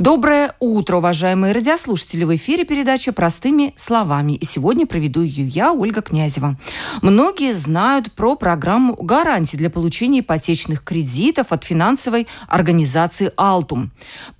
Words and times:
Доброе 0.00 0.54
утро, 0.60 0.96
уважаемые 0.96 1.52
радиослушатели! 1.52 2.24
В 2.24 2.34
эфире 2.34 2.64
передача 2.64 3.12
«Простыми 3.12 3.74
словами». 3.76 4.32
И 4.32 4.46
сегодня 4.46 4.86
проведу 4.86 5.20
ее 5.20 5.46
я, 5.46 5.74
Ольга 5.74 6.00
Князева. 6.00 6.56
Многие 7.02 7.52
знают 7.52 8.10
про 8.12 8.34
программу 8.34 8.94
гарантий 8.94 9.58
для 9.58 9.68
получения 9.68 10.20
ипотечных 10.20 10.84
кредитов 10.84 11.52
от 11.52 11.64
финансовой 11.64 12.28
организации 12.48 13.30
«Алтум». 13.36 13.90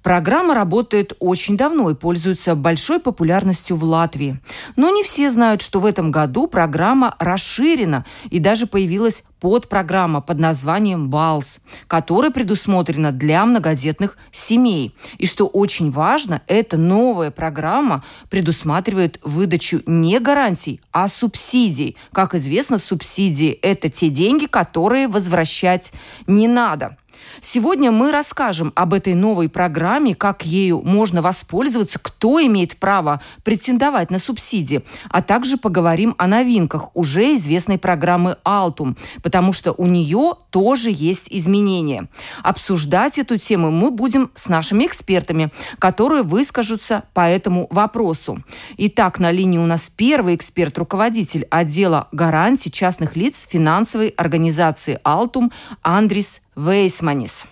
Программа 0.02 0.54
работает 0.54 1.12
очень 1.18 1.58
давно 1.58 1.90
и 1.90 1.94
пользуется 1.94 2.54
большой 2.54 2.98
популярностью 2.98 3.76
в 3.76 3.84
Латвии. 3.84 4.40
Но 4.76 4.88
не 4.88 5.02
все 5.02 5.30
знают, 5.30 5.60
что 5.60 5.80
в 5.80 5.84
этом 5.84 6.10
году 6.10 6.46
программа 6.46 7.16
расширена 7.18 8.06
и 8.30 8.38
даже 8.38 8.66
появилась 8.66 9.24
подпрограмма 9.40 10.20
под 10.20 10.38
названием 10.38 11.08
«БАЛС», 11.10 11.58
которая 11.88 12.30
предусмотрена 12.30 13.10
для 13.12 13.44
многодетных 13.44 14.18
семей. 14.30 14.94
И 15.18 15.26
что 15.26 15.46
очень 15.46 15.90
важно, 15.90 16.42
эта 16.46 16.76
новая 16.76 17.30
программа 17.30 18.04
предусматривает 18.28 19.18
выдачу 19.22 19.82
не 19.86 20.20
гарантий, 20.20 20.80
а 20.92 21.08
субсидий. 21.08 21.96
Как 22.12 22.34
известно, 22.34 22.78
субсидии– 22.78 23.50
это 23.62 23.88
те 23.88 24.10
деньги, 24.10 24.46
которые 24.46 25.08
возвращать 25.08 25.92
не 26.26 26.46
надо. 26.46 26.96
Сегодня 27.40 27.90
мы 27.90 28.12
расскажем 28.12 28.72
об 28.74 28.94
этой 28.94 29.14
новой 29.14 29.48
программе, 29.48 30.14
как 30.14 30.44
ею 30.44 30.82
можно 30.82 31.22
воспользоваться, 31.22 31.98
кто 32.00 32.40
имеет 32.44 32.76
право 32.76 33.20
претендовать 33.44 34.10
на 34.10 34.18
субсидии, 34.18 34.84
а 35.08 35.22
также 35.22 35.56
поговорим 35.56 36.14
о 36.18 36.26
новинках 36.26 36.90
уже 36.94 37.36
известной 37.36 37.78
программы 37.78 38.36
«Алтум», 38.44 38.96
потому 39.22 39.52
что 39.52 39.72
у 39.72 39.86
нее 39.86 40.34
тоже 40.50 40.90
есть 40.92 41.28
изменения. 41.30 42.08
Обсуждать 42.42 43.18
эту 43.18 43.38
тему 43.38 43.70
мы 43.70 43.90
будем 43.90 44.30
с 44.34 44.48
нашими 44.48 44.86
экспертами, 44.86 45.50
которые 45.78 46.22
выскажутся 46.22 47.04
по 47.14 47.28
этому 47.28 47.66
вопросу. 47.70 48.42
Итак, 48.76 49.18
на 49.18 49.30
линии 49.30 49.58
у 49.58 49.66
нас 49.66 49.88
первый 49.88 50.34
эксперт, 50.34 50.76
руководитель 50.78 51.46
отдела 51.50 52.08
гарантий 52.12 52.70
частных 52.70 53.16
лиц 53.16 53.46
финансовой 53.48 54.08
организации 54.08 54.98
«Алтум» 55.04 55.52
Андрис 55.82 56.40
Вейсманис. 56.56 57.46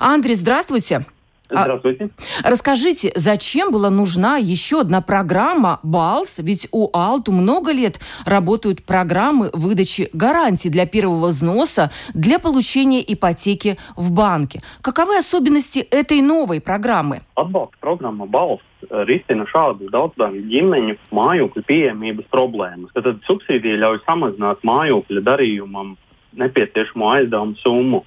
Андрей, 0.00 0.34
здравствуйте. 0.34 1.04
Здравствуйте. 1.50 2.08
А, 2.42 2.50
расскажите, 2.50 3.12
зачем 3.14 3.70
была 3.70 3.90
нужна 3.90 4.38
еще 4.38 4.80
одна 4.80 5.00
программа 5.02 5.78
БАЛС? 5.82 6.38
Ведь 6.38 6.68
у 6.72 6.88
Алту 6.96 7.32
много 7.32 7.70
лет 7.70 8.00
работают 8.24 8.82
программы 8.82 9.50
выдачи 9.52 10.08
гарантий 10.12 10.70
для 10.70 10.86
первого 10.86 11.28
взноса 11.28 11.90
для 12.14 12.38
получения 12.38 13.04
ипотеки 13.06 13.76
в 13.94 14.10
банке. 14.10 14.62
Каковы 14.80 15.18
особенности 15.18 15.80
этой 15.80 16.22
новой 16.22 16.60
программы? 16.60 17.18
Atbalsta 17.36 17.76
programma 17.80 18.26
BALS 18.26 18.60
risina 19.04 19.44
šādu 19.48 19.90
daudzdaļu 19.92 20.44
ģimeņu 20.48 20.96
mājokļu 21.12 21.62
pieejamības 21.68 22.26
problēmas. 22.32 22.92
Tad 22.94 23.20
subsīdija 23.28 23.80
ļauj 23.84 24.00
samazināt 24.06 24.64
mājokļa 24.64 25.22
darījumam 25.28 25.96
nepieciešamo 26.40 27.10
aizdevumu 27.14 27.56
summu 27.62 28.02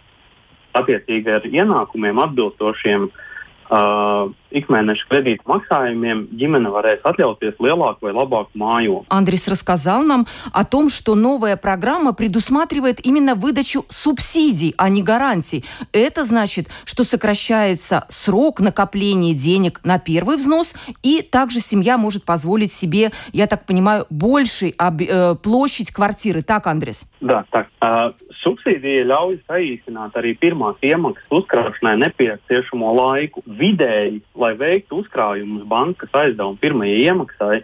attiecīgi 0.81 1.33
ar 1.33 1.47
ienākumiem 1.49 2.19
atbilstošiem 2.25 3.07
uh, 3.09 4.29
ikmēneša 4.59 5.07
kredīta 5.09 5.45
maksājumiem 5.49 6.27
ģimene 6.37 6.71
varēs 6.73 7.05
отляутись 7.07 7.57
lielāку 7.63 8.07
vai 8.07 8.13
лабаку 8.15 8.57
māju. 8.57 9.03
Андрес 9.09 9.47
рассказал 9.47 10.03
нам 10.03 10.25
о 10.51 10.63
том, 10.63 10.89
что 10.89 11.15
новая 11.15 11.57
программа 11.57 12.13
предусматривает 12.13 13.05
именно 13.05 13.35
выдачу 13.35 13.85
субсидий, 13.89 14.73
а 14.77 14.89
не 14.89 15.03
гарантий. 15.03 15.63
Это 15.91 16.25
значит, 16.25 16.67
что 16.85 17.03
сокращается 17.03 18.05
срок 18.09 18.59
накопления 18.59 19.33
денег 19.33 19.81
на 19.83 19.99
первый 19.99 20.37
взнос, 20.37 20.75
и 21.03 21.21
также 21.21 21.59
семья 21.59 21.97
может 21.97 22.25
позволить 22.25 22.71
себе, 22.71 23.11
я 23.33 23.47
так 23.47 23.65
понимаю, 23.65 24.05
большей 24.09 24.73
об, 24.77 25.01
э, 25.01 25.35
площадь 25.35 25.91
квартиры. 25.91 26.41
Так, 26.41 26.67
Андрес? 26.67 27.05
Да, 27.21 27.45
так. 27.51 27.67
Uh, 27.79 28.13
subsīdija 28.41 29.05
ļauj 29.07 29.37
saīsināt 29.47 30.15
arī 30.17 30.33
pirmās 30.39 30.77
iemaksas 30.85 31.29
uzkrāšanai 31.39 31.95
nepieciešamo 32.03 32.93
laiku. 32.97 33.43
Vidēji 33.45 34.21
lai 34.37 34.46
veiktu 34.55 35.01
uzkrājumus 35.01 35.65
bankas 35.67 36.13
aizdevumu 36.15 36.59
pirmajai 36.61 37.01
iemaksai, 37.07 37.57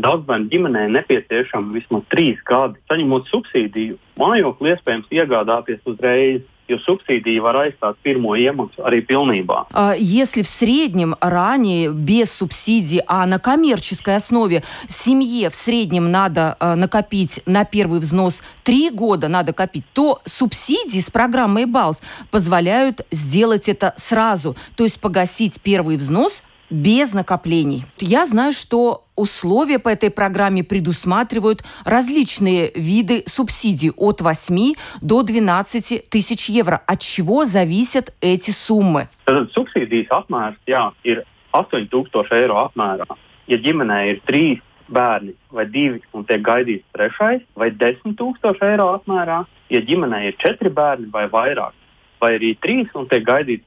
daudzbērnu 0.00 0.48
ģimenei 0.52 0.86
nepieciešami 0.96 1.76
vismaz 1.76 2.06
trīs 2.12 2.40
gadi. 2.48 2.80
Saņemot 2.88 3.28
subsīdiju, 3.28 3.98
mājokli 4.20 4.72
iespējams 4.74 5.12
iegādāties 5.12 5.84
uzreiz 5.90 6.42
jo 6.70 6.78
субсидии 6.78 7.38
var 7.42 7.56
aizstāt 7.64 7.98
pirmo 8.04 8.36
iemaksu 8.38 8.84
arī 8.86 9.02
pilnībā. 9.06 9.66
Если 9.98 10.42
в 10.42 10.48
среднем 10.48 11.16
ранее 11.20 11.90
без 11.92 12.30
субсидий, 12.30 13.00
а 13.06 13.26
на 13.26 13.38
коммерческой 13.38 14.16
основе 14.16 14.62
семье 14.88 15.50
в 15.50 15.54
среднем 15.54 16.10
надо 16.10 16.56
накопить 16.60 17.40
на 17.46 17.64
первый 17.64 18.00
взнос 18.00 18.42
три 18.62 18.90
года 18.90 19.28
надо 19.28 19.52
копить, 19.52 19.84
то 19.92 20.20
субсидии 20.24 21.00
с 21.00 21.10
программой 21.10 21.66
БАЛС 21.66 22.02
позволяют 22.30 23.06
сделать 23.10 23.68
это 23.68 23.94
сразу, 23.96 24.56
то 24.76 24.84
есть 24.84 25.00
погасить 25.00 25.60
первый 25.60 25.96
взнос 25.96 26.42
без 26.70 27.12
накоплений. 27.12 27.84
Я 27.98 28.26
знаю, 28.26 28.52
что 28.52 29.04
условия 29.19 29.79
по 29.79 29.89
этой 29.89 30.11
программе 30.11 30.63
предусматривают 30.63 31.63
различные 31.85 32.71
виды 32.75 33.23
субсидий 33.27 33.91
от 33.95 34.21
8 34.21 34.73
до 35.01 35.23
12 35.23 36.09
тысяч 36.09 36.49
евро. 36.49 36.81
От 36.85 36.99
чего 36.99 37.45
зависят 37.45 38.13
эти 38.21 38.51
суммы? 38.51 39.07
Субсидijas 39.53 40.11
apmērs 40.11 40.55
jā, 40.67 40.91
ir 41.03 41.23
8000 41.53 42.31
eiro 42.35 42.59
apmērā. 42.65 43.07
Ja 43.47 43.57
ģimenē 43.61 43.99
ir 44.11 44.21
trīs 44.25 44.61
bērni 44.87 45.33
vai 45.51 45.65
divi 45.65 46.01
un 46.13 46.25
tiek 46.25 46.43
gaidīts 46.45 46.85
trešais, 46.93 47.43
vai 47.55 47.71
10 47.71 48.17
tūkstoši 48.19 48.65
eiro 48.71 48.91
apmērā, 48.97 49.43
ja 49.69 49.81
ģimenē 49.81 50.25
ir 50.29 50.37
četri 50.41 50.69
bērni 50.69 51.09
vai 51.13 51.25
vairāk, 51.31 51.73
vai 52.21 52.35
arī 52.37 52.53
trīs 52.61 52.91
un 52.95 53.07
tiek 53.09 53.25
gaidīts 53.25 53.65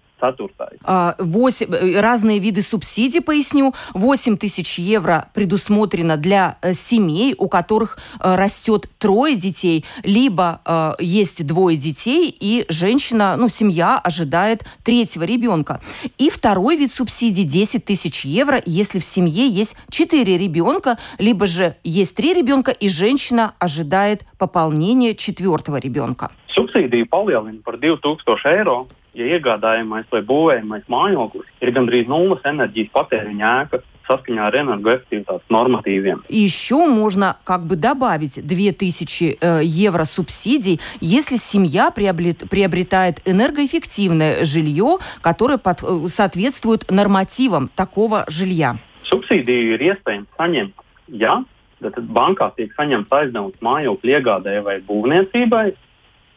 А, 0.85 1.15
8, 1.19 1.73
э, 1.73 1.99
разные 1.99 2.39
виды 2.39 2.61
субсидий, 2.61 3.21
поясню. 3.21 3.73
8 3.93 4.37
тысяч 4.37 4.79
евро 4.79 5.29
предусмотрено 5.33 6.17
для 6.17 6.57
э, 6.61 6.73
семей, 6.73 7.35
у 7.37 7.47
которых 7.47 7.97
э, 8.19 8.35
растет 8.35 8.89
трое 8.97 9.35
детей, 9.35 9.85
либо 10.03 10.61
есть 10.99 11.45
двое 11.45 11.77
детей, 11.77 12.35
и 12.39 12.65
женщина, 12.69 13.35
ну, 13.37 13.49
семья 13.49 13.99
ожидает 13.99 14.63
третьего 14.83 15.23
ребенка. 15.23 15.81
И 16.17 16.29
второй 16.29 16.77
вид 16.77 16.93
субсидий 16.93 17.43
10 17.43 17.85
тысяч 17.85 18.25
евро, 18.25 18.61
если 18.65 18.99
в 18.99 19.05
семье 19.05 19.47
есть 19.47 19.75
четыре 19.89 20.37
ребенка, 20.37 20.97
либо 21.17 21.47
же 21.47 21.75
есть 21.83 22.15
три 22.15 22.33
ребенка, 22.33 22.71
и 22.71 22.89
женщина 22.89 23.53
ожидает 23.59 24.23
пополнения 24.37 25.15
четвертого 25.15 25.77
ребенка. 25.77 26.31
Субсидии 26.55 27.03
palielina 27.03 27.61
par 27.63 27.77
2000 27.77 28.47
eiro 28.47 28.87
ja 29.13 29.29
iegādājamais 29.37 30.05
vai 30.11 30.21
būvējamais 30.25 30.85
mājoklis 30.89 31.49
ir 31.61 31.73
gandrīz 31.75 32.07
nulles 32.09 32.45
enerģijas 32.49 32.93
patēriņa 32.93 33.51
ēka 33.63 33.83
сосканя 34.07 34.47
ar 34.47 34.55
энергоэффективитет 34.55 35.41
нормативiem. 35.49 36.23
Еще 36.29 36.85
можно 36.85 37.37
как 37.43 37.65
бы 37.65 37.75
добавить 37.75 38.45
2000 38.45 39.37
э, 39.39 39.61
евро 39.63 40.03
субсидий, 40.03 40.79
если 40.99 41.37
семья 41.37 41.91
приобрет, 41.91 42.49
приобретает 42.49 43.21
энергоэффективное 43.25 44.43
жилье, 44.43 44.97
которое 45.21 45.57
под, 45.57 45.83
э, 45.83 46.07
соответствует 46.09 46.89
нормативам 46.91 47.69
такого 47.75 48.25
жилья. 48.27 48.77
Субсидiju 49.03 49.75
ir 49.75 49.81
iespējams 49.83 50.29
saņemt, 50.39 50.75
ja 51.07 51.43
tad 51.83 52.05
bankā 52.07 52.47
tiek 52.55 52.71
saņemts 52.77 53.11
aizdevums 53.11 53.59
mājokļu 53.59 54.13
iegādē 54.15 54.61
vai 54.63 54.77
būvniecībai, 54.79 55.73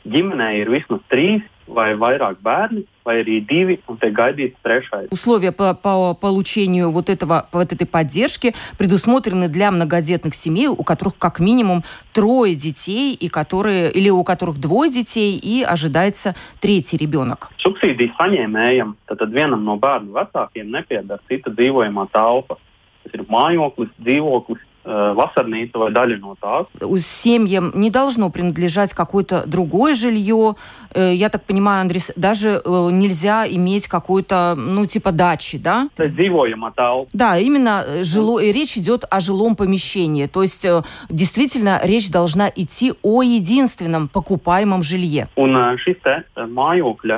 ģimenē 0.03 0.49
ir 0.59 0.71
vismaz 0.71 1.05
trīs 1.07 1.45
vai 1.67 1.95
vairāk 1.99 2.39
bērni, 2.43 2.85
vai 3.05 3.21
arī 3.23 3.41
divi, 3.47 3.79
un 3.91 3.99
tiek 4.01 4.15
gaidīts 4.15 4.59
trešais. 4.63 5.09
Условия 5.11 5.53
по, 5.53 5.75
по 5.75 6.15
получению 6.15 6.91
вот, 6.91 7.11
этого, 7.11 7.49
вот 7.53 7.73
этой 7.73 7.87
поддержки 7.87 8.55
предусмотрены 8.79 9.49
для 9.49 9.71
многодетных 9.71 10.35
семей, 10.35 10.69
у 10.69 10.83
которых 10.83 11.19
как 11.19 11.41
минимум 11.41 11.83
трое 12.13 12.55
детей, 12.55 13.15
и 13.15 13.29
которые, 13.29 13.91
или 13.91 14.11
у 14.11 14.23
которых 14.25 14.59
двое 14.59 14.91
детей, 14.91 15.37
и 15.37 15.63
ожидается 15.63 16.35
третий 16.61 16.97
ребенок. 16.97 17.51
Subsīdiju 17.63 18.15
saņēmējam, 18.19 18.95
tad, 19.11 19.27
vienam 19.35 19.65
no 19.67 19.75
bērnu 19.77 20.15
vecākiem 20.15 20.71
nepiedara 20.71 21.21
cita 21.29 21.51
dzīvojamā 21.51 22.07
telpa. 22.15 22.59
Tas 23.03 23.15
ir 23.15 23.27
mājoklis, 23.31 23.91
dzīvoklis 24.03 24.63
vasarnīca 24.87 25.79
vai 25.83 25.91
daļa 25.91 26.19
no 26.23 26.37
tās. 26.41 26.67
Семьям 27.01 27.73
не 27.75 27.91
должно 27.91 28.31
принадлежать 28.31 28.95
какое-то 28.95 29.43
другое 29.47 29.95
жилье. 29.95 30.55
Я 30.95 31.29
так 31.29 31.43
понимаю, 31.45 31.81
Андрес, 31.83 32.13
даже 32.17 32.63
нельзя 32.65 33.47
иметь 33.49 33.89
какую-то, 33.89 34.55
ну, 34.57 34.87
типа 34.87 35.11
дачи, 35.13 35.59
да? 35.59 35.89
Да, 35.97 37.39
именно 37.39 37.85
жило, 38.03 38.41
речь 38.41 38.79
идет 38.79 39.05
о 39.11 39.21
жилом 39.21 39.57
помещении. 39.57 40.27
То 40.27 40.43
есть, 40.43 40.67
действительно, 41.11 41.81
речь 41.83 42.11
должна 42.11 42.49
идти 42.55 42.95
о 43.03 43.23
единственном 43.23 44.09
покупаемом 44.09 44.83
жилье. 44.83 45.29
Un 45.37 45.57
šis 45.83 45.99
te 46.05 46.15
mājokļa 46.37 47.17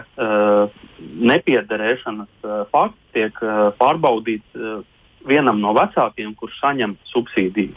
nepiederēšanas 0.98 2.30
fakts 2.72 2.96
tiek 3.12 3.34
pārbaudīts 3.76 4.48
vienam 5.24 5.60
no 5.60 5.74
vecākiem, 5.74 6.34
kurš 6.34 6.60
saņem. 6.62 6.96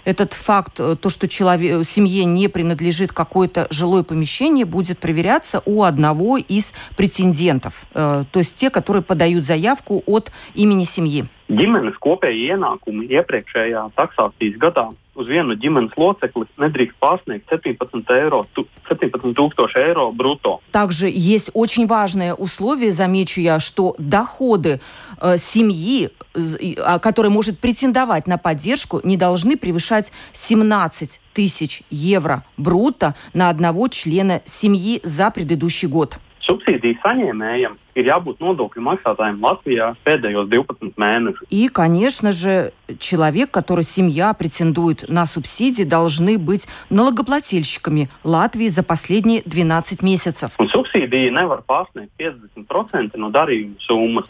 Этот 0.06 0.34
факт, 0.34 0.80
э, 0.80 0.96
то, 0.96 1.10
что 1.10 1.28
человек, 1.28 1.88
семье 1.88 2.26
не 2.26 2.48
принадлежит 2.48 3.12
какое-то 3.12 3.68
жилое 3.72 4.04
помещение, 4.04 4.66
будет 4.66 5.00
проверяться 5.00 5.62
у 5.66 5.84
одного 5.84 6.38
из 6.38 6.74
претендентов, 6.96 7.86
э, 7.94 8.24
то 8.32 8.40
есть 8.40 8.56
те, 8.56 8.70
которые 8.70 9.04
подают 9.04 9.46
заявку 9.46 10.04
от 10.06 10.32
имени 10.54 10.84
семьи. 10.84 11.26
Ģimenes 11.52 11.98
kopēji 12.00 12.46
ienākumi 12.54 13.10
iepriekšējā 13.12 13.90
taksācijas 13.98 14.56
gadā 14.62 14.86
uz 15.16 15.28
vienu 15.28 15.56
ģimenes 15.60 15.96
locekli 16.00 16.46
nedrīkst 16.62 16.98
pārsniegt 17.02 17.50
17 17.52 18.14
eiro, 18.16 18.44
17 18.56 19.12
тысяч 19.12 19.76
евро 19.76 20.12
брутто. 20.12 20.60
Также 20.72 21.12
есть 21.14 21.52
очень 21.54 21.88
важное 21.88 22.34
условие, 22.34 22.92
замечу 22.92 23.42
я, 23.42 23.60
что 23.60 23.96
доходы 23.98 24.80
э, 25.20 25.38
семьи, 25.38 26.10
э, 26.34 27.30
может 27.30 27.60
претендовать 27.60 28.28
на 28.28 28.38
поддержку, 28.38 29.02
не 29.04 29.18
должны 29.18 29.58
превышать 29.58 30.12
17 30.34 31.20
тысяч 31.34 31.84
евро 31.90 32.44
брутто 32.58 33.16
на 33.34 33.50
одного 33.50 33.88
члена 33.88 34.42
семьи 34.46 35.02
за 35.04 35.32
предыдущий 35.32 35.88
год. 35.88 36.20
Subsīdiju 36.42 36.98
saņēmējam 37.04 37.76
ir 37.96 38.08
jābūt 38.10 38.42
nodokļu 38.42 38.82
maksātājiem 38.82 39.38
Латвijā 39.44 39.92
пēdējos 40.06 40.50
12 40.50 40.98
месяцев. 40.98 41.44
И, 41.50 41.68
конечно 41.68 42.32
же, 42.32 42.74
человек, 43.00 43.52
который 43.52 43.84
семья 43.84 44.34
претендует 44.34 45.06
на 45.08 45.26
субсидии, 45.26 45.84
должны 45.84 46.38
быть 46.40 46.68
налогоплательщиками 46.90 48.10
Латвии 48.24 48.68
за 48.68 48.84
последние 48.84 49.44
12 49.46 50.02
месяцев. 50.02 50.54
Un 50.58 50.70
subsīdija 50.74 51.32
nevar 51.32 51.62
pārsniegt 51.68 52.12
50% 52.18 53.18
no 53.18 53.30
darījuma 53.30 53.78
summas. 53.86 54.30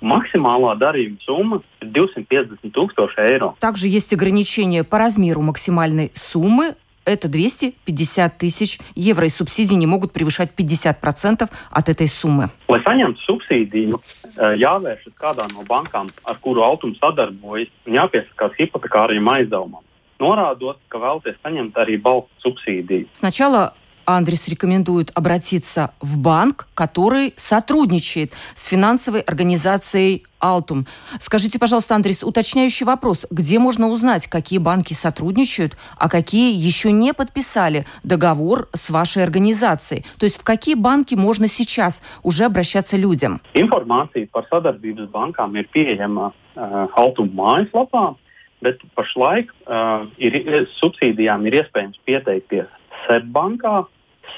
Максимальная 0.00 0.76
дарījuma 0.80 1.20
сумма 1.20 1.60
250 1.82 2.60
тысяч 2.62 3.18
евро. 3.18 3.54
Также 3.60 3.86
есть 3.88 4.14
ограничения 4.14 4.82
по 4.82 4.98
размеру 4.98 5.42
максимальной 5.42 6.10
суммы 6.14 6.74
это 7.04 7.28
250 7.28 8.38
тысяч 8.38 8.78
евро, 8.94 9.26
и 9.26 9.30
субсидии 9.30 9.74
не 9.74 9.86
могут 9.86 10.12
превышать 10.12 10.50
50% 10.56 11.48
от 11.70 11.88
этой 11.88 12.08
суммы. 12.08 12.50
Lai 12.68 12.80
saņemtu 12.84 13.20
subsīdiju, 13.26 14.00
jāvēršas 14.36 15.14
kādā 15.18 15.46
no 15.52 15.64
bankām, 15.68 16.10
ar 16.24 16.38
kuru 16.38 16.62
autors 16.62 16.98
sadarbojas, 17.00 17.68
un 17.86 17.98
jāpiesakās 17.98 18.56
hipotekārajam 18.58 19.28
aizdevumam, 19.34 19.82
norādot, 20.20 20.78
ka 20.88 20.98
vēlaties 21.02 21.40
saņemt 21.42 21.78
arī 21.80 22.00
valsts 22.02 22.44
subsīdiju. 22.44 23.08
Сначала 23.12 23.72
Андрес 24.16 24.48
рекомендует 24.48 25.10
обратиться 25.14 25.92
в 26.00 26.18
банк, 26.18 26.68
который 26.74 27.34
сотрудничает 27.36 28.32
с 28.54 28.66
финансовой 28.66 29.20
организацией 29.20 30.24
Алтум. 30.38 30.86
Скажите, 31.18 31.58
пожалуйста, 31.58 31.94
Андрес, 31.94 32.24
уточняющий 32.24 32.86
вопрос. 32.86 33.26
Где 33.30 33.58
можно 33.58 33.88
узнать, 33.88 34.26
какие 34.26 34.58
банки 34.58 34.94
сотрудничают, 34.94 35.76
а 35.98 36.08
какие 36.08 36.54
еще 36.54 36.92
не 36.92 37.12
подписали 37.12 37.84
договор 38.02 38.68
с 38.72 38.90
вашей 38.90 39.22
организацией? 39.22 40.04
То 40.18 40.24
есть 40.24 40.40
в 40.40 40.44
какие 40.44 40.74
банки 40.74 41.14
можно 41.14 41.46
сейчас 41.46 42.02
уже 42.22 42.44
обращаться 42.44 42.96
людям? 42.96 43.40
Информация 43.54 44.26
par 44.32 44.46
sadarbības 44.50 45.10
bankām 45.12 45.56
ir 45.58 45.68
pieejama 45.72 46.30
uh, 46.32 46.88
Altuma 46.96 47.34
mājaslapā, 47.40 48.14
bet 48.64 48.80
pašlaik 48.96 49.52
uh, 49.66 50.06
ir, 50.18 50.66
subsīdijām 50.80 51.46
ir 51.48 51.60
iespējams 51.62 52.00
pieteikties 52.06 52.68
SEB 53.06 53.30
bankā, 53.34 53.84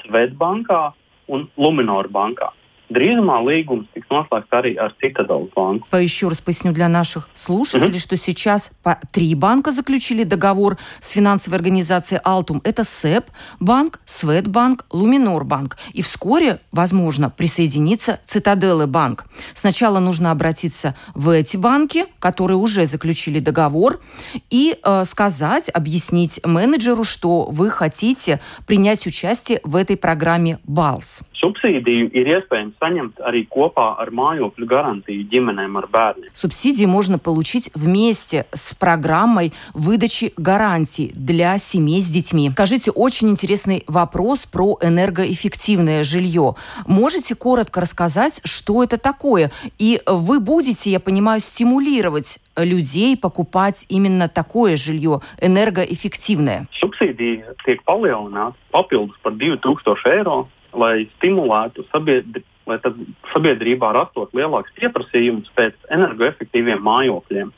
Svetbankā 0.03 0.81
un 1.27 1.47
Luminor 1.57 2.09
bankā. 2.11 2.51
Дризма 2.89 3.39
līgums 3.41 3.87
tiks 3.95 4.09
noslēgts 4.11 4.53
arī 4.53 4.75
ar 4.77 4.93
Citadel 5.01 5.49
банку. 5.55 5.87
Еще 5.97 6.27
раз 6.27 6.41
поясню 6.41 6.73
для 6.73 6.89
наших 6.89 7.29
слушателей, 7.33 7.95
mm-hmm. 7.95 7.99
что 7.99 8.17
сейчас 8.17 8.71
по 8.83 8.99
три 9.11 9.33
банка 9.35 9.71
заключили 9.71 10.23
договор 10.23 10.77
с 11.01 11.09
финансовой 11.09 11.57
организацией 11.57 12.19
Altum. 12.25 12.61
Это 12.63 12.83
СЭП 12.83 13.29
банк, 13.59 13.99
Светбанк, 14.05 14.85
Луминор 14.91 15.43
банк. 15.45 15.77
И 15.93 16.01
вскоре, 16.01 16.59
возможно, 16.71 17.29
присоединится 17.29 18.19
Цитаделы 18.25 18.85
банк. 18.85 19.25
Сначала 19.53 19.99
нужно 19.99 20.31
обратиться 20.31 20.95
в 21.15 21.29
эти 21.29 21.57
банки, 21.57 22.05
которые 22.19 22.57
уже 22.57 22.85
заключили 22.85 23.39
договор, 23.39 24.01
и 24.49 24.77
э, 24.83 25.05
сказать, 25.05 25.69
объяснить 25.73 26.39
менеджеру, 26.45 27.03
что 27.03 27.45
вы 27.45 27.69
хотите 27.69 28.39
принять 28.67 29.07
участие 29.07 29.61
в 29.63 29.75
этой 29.75 29.97
программе 29.97 30.59
БАЛС. 30.65 31.21
Subsīdiju 31.43 32.07
ir 32.15 32.29
iespējams 32.37 32.77
saņemt 32.79 33.17
arī 33.27 33.41
kopā 33.51 33.89
ar 33.99 34.13
mājokļu 34.15 34.67
гарантию 34.69 35.25
ģimenēm 35.27 35.75
ar 35.75 35.89
bērniem. 35.91 36.29
Субсидии 36.33 36.85
можно 36.85 37.19
получить 37.19 37.69
вместе 37.75 38.45
с 38.53 38.73
программой 38.73 39.51
выдачи 39.73 40.31
гарантий 40.37 41.11
для 41.13 41.57
семей 41.57 41.99
с 41.99 42.07
детьми. 42.07 42.49
Скажите, 42.53 42.91
очень 42.91 43.29
интересный 43.29 43.83
вопрос 43.87 44.45
про 44.45 44.77
энергоэффективное 44.81 46.05
жилье. 46.05 46.55
Можете 46.87 47.35
коротко 47.35 47.81
рассказать, 47.81 48.39
что 48.45 48.81
это 48.81 48.97
такое? 48.97 49.51
И 49.77 49.99
вы 50.05 50.39
будете, 50.39 50.91
я 50.91 51.01
понимаю, 51.01 51.41
стимулировать 51.41 52.39
людей 52.55 53.17
покупать 53.17 53.85
именно 53.89 54.29
такое 54.29 54.77
жилье, 54.77 55.19
энергоэффективное? 55.41 56.67
Субсидии 56.79 57.43
tiek 57.65 57.83
palielināts 57.83 58.55
papildus 58.71 59.17
par 59.21 59.33
2000 59.33 60.07
eiro 60.07 60.47
lai 60.77 61.07
stimulētu 61.17 61.85
sabiedri, 61.91 62.43
lai 62.69 62.77
sabiedrībā 63.33 63.91
rastos 63.95 64.31
lielāks 64.37 64.73
pieprasījums 64.79 65.51
pēc 65.57 65.75
energoefektīviem 65.93 66.81
mājokļiem. 66.85 67.51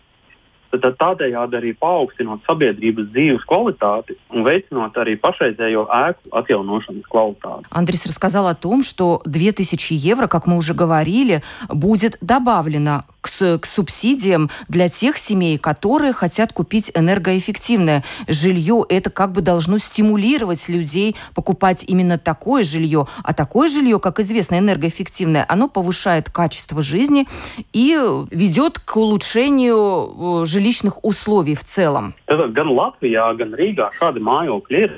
Tad 0.71 0.97
tādējādi 1.00 1.59
arī 1.59 1.73
paaugstinot 1.77 2.44
sabiedrības 2.47 3.09
dzīves 3.13 3.45
kvalitāti 3.47 4.17
un 4.33 4.45
veicinot 4.47 4.97
arī 5.00 5.15
pašreizējo 5.21 5.85
ēku 5.88 6.33
atjaunošanas 6.41 7.07
kvalitāti. 7.09 7.67
Андрис 7.69 8.06
рассказал 8.06 8.47
о 8.47 8.56
том, 8.56 8.83
что 8.83 9.21
2000 9.25 9.94
евро, 9.94 10.27
как 10.27 10.47
мы 10.47 10.57
уже 10.57 10.73
говорили, 10.73 11.41
будет 11.69 12.17
добавлено 12.21 13.03
к, 13.22 13.57
к 13.57 13.65
субсидиям 13.65 14.50
для 14.67 14.89
тех 14.89 15.17
семей, 15.17 15.57
которые 15.57 16.13
хотят 16.13 16.53
купить 16.53 16.91
энергоэффективное 16.93 18.03
жилье. 18.27 18.86
Это 18.89 19.10
как 19.10 19.31
бы 19.31 19.41
должно 19.41 19.77
стимулировать 19.77 20.69
людей 20.69 21.15
покупать 21.34 21.84
именно 21.88 22.17
такое 22.17 22.63
жилье. 22.63 23.07
А 23.24 23.34
такое 23.34 23.67
жилье, 23.67 24.00
как 24.00 24.19
известно, 24.19 24.60
энергоэффективное, 24.60 25.45
оно 25.48 25.67
повышает 25.67 26.29
качество 26.29 26.81
жизни 26.81 27.27
и 27.74 27.98
ведет 28.31 28.79
к 28.79 28.95
улучшению 28.98 30.43
э, 30.43 30.45
жилищных 30.65 31.03
условий 31.03 31.53
в 31.55 31.63
целом. 31.63 32.15
Gan 32.27 32.69
Latvijā, 32.74 33.29
gan 33.38 33.53
Rīgā 33.53 33.91
šādi 33.93 34.22
mājokļi 34.25 34.79
ir, 34.81 34.93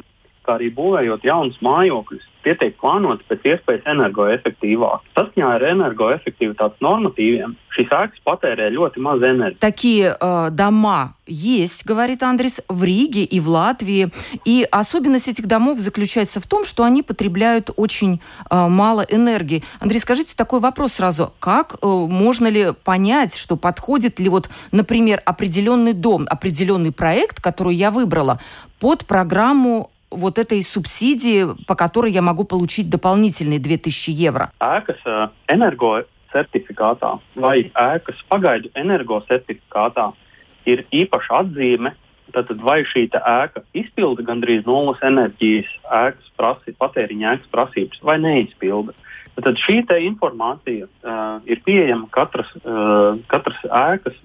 kā 0.47 0.57
arī 0.57 0.71
būvējot 0.79 1.27
jaunus 1.27 1.59
mājokļus 1.61 2.25
tie 2.47 2.55
tiek 2.55 2.77
plānoti 2.79 3.25
pēc 3.27 3.45
iespējas 3.51 3.87
energoefektīvāk. 3.91 5.03
Saskaņā 5.17 5.47
ar 5.57 5.65
energoefektivitātes 5.73 6.83
нормативiem 6.83 7.57
šīs 7.75 7.91
ēkas 7.93 8.23
patērē 8.25 8.69
ļoti 8.73 9.03
maz 9.03 9.21
энергии. 9.21 9.59
Такие 9.59 10.15
э, 10.15 10.49
дома 10.51 11.15
есть, 11.27 11.85
говорит 11.85 12.23
Андрес, 12.23 12.61
в 12.69 12.83
Риге 12.83 13.23
и 13.23 13.39
в 13.39 13.49
Латвии. 13.49 14.09
И 14.45 14.65
особенность 14.71 15.27
этих 15.27 15.47
домов 15.47 15.79
заключается 15.79 16.39
в 16.39 16.47
том, 16.47 16.63
что 16.63 16.83
они 16.83 17.03
потребляют 17.03 17.69
очень 17.75 18.21
э, 18.49 18.67
мало 18.67 19.01
энергии. 19.01 19.63
Андрей, 19.79 19.99
скажите 19.99 20.35
такой 20.35 20.59
вопрос 20.59 20.93
сразу. 20.93 21.33
Как 21.39 21.75
э, 21.81 21.87
можно 21.87 22.47
ли 22.47 22.73
понять, 22.83 23.35
что 23.35 23.57
подходит 23.57 24.19
ли 24.19 24.29
вот, 24.29 24.49
например, 24.71 25.21
определенный 25.25 25.93
дом, 25.93 26.25
определенный 26.29 26.93
проект, 26.93 27.41
который 27.41 27.75
я 27.75 27.91
выбрала, 27.91 28.39
под 28.79 29.05
программу 29.05 29.91
вот 30.10 30.38
этой 30.38 30.62
субсидии, 30.62 31.46
по 31.66 31.74
которой 31.74 32.12
я 32.12 32.22
могу 32.22 32.44
получить 32.44 32.90
дополнительные 32.90 33.58
2000 33.58 34.10
евро? 34.10 34.52
Ēkas 34.60 35.00
energocertifikātā 35.48 37.18
vai 37.34 37.70
ēkas 37.74 38.20
pagaidu 38.28 38.70
energocertifikātā 38.74 40.12
ir 40.66 40.84
īpaša 40.92 41.42
atzīme, 41.42 41.94
tad 42.32 42.52
vai 42.62 42.82
šī 42.88 43.08
ēka 43.12 43.64
izpilda 43.76 44.24
gandrīz 44.24 44.64
nulles 44.66 45.00
enerģijas 45.04 45.68
ēkas 45.84 46.30
prasības, 46.36 46.78
patēriņa 46.80 47.34
ēkas 47.34 47.50
prasības 47.52 48.04
vai 48.04 48.18
neizpilda. 48.22 48.94
Tad 49.42 49.56
šī 49.56 49.80
informācija 50.04 50.86
uh, 50.86 51.40
ir 51.48 51.62
pieejama 51.64 52.08
katras, 52.12 52.50
uh, 52.64 53.16
katras 53.32 53.60
ēkas 53.64 54.16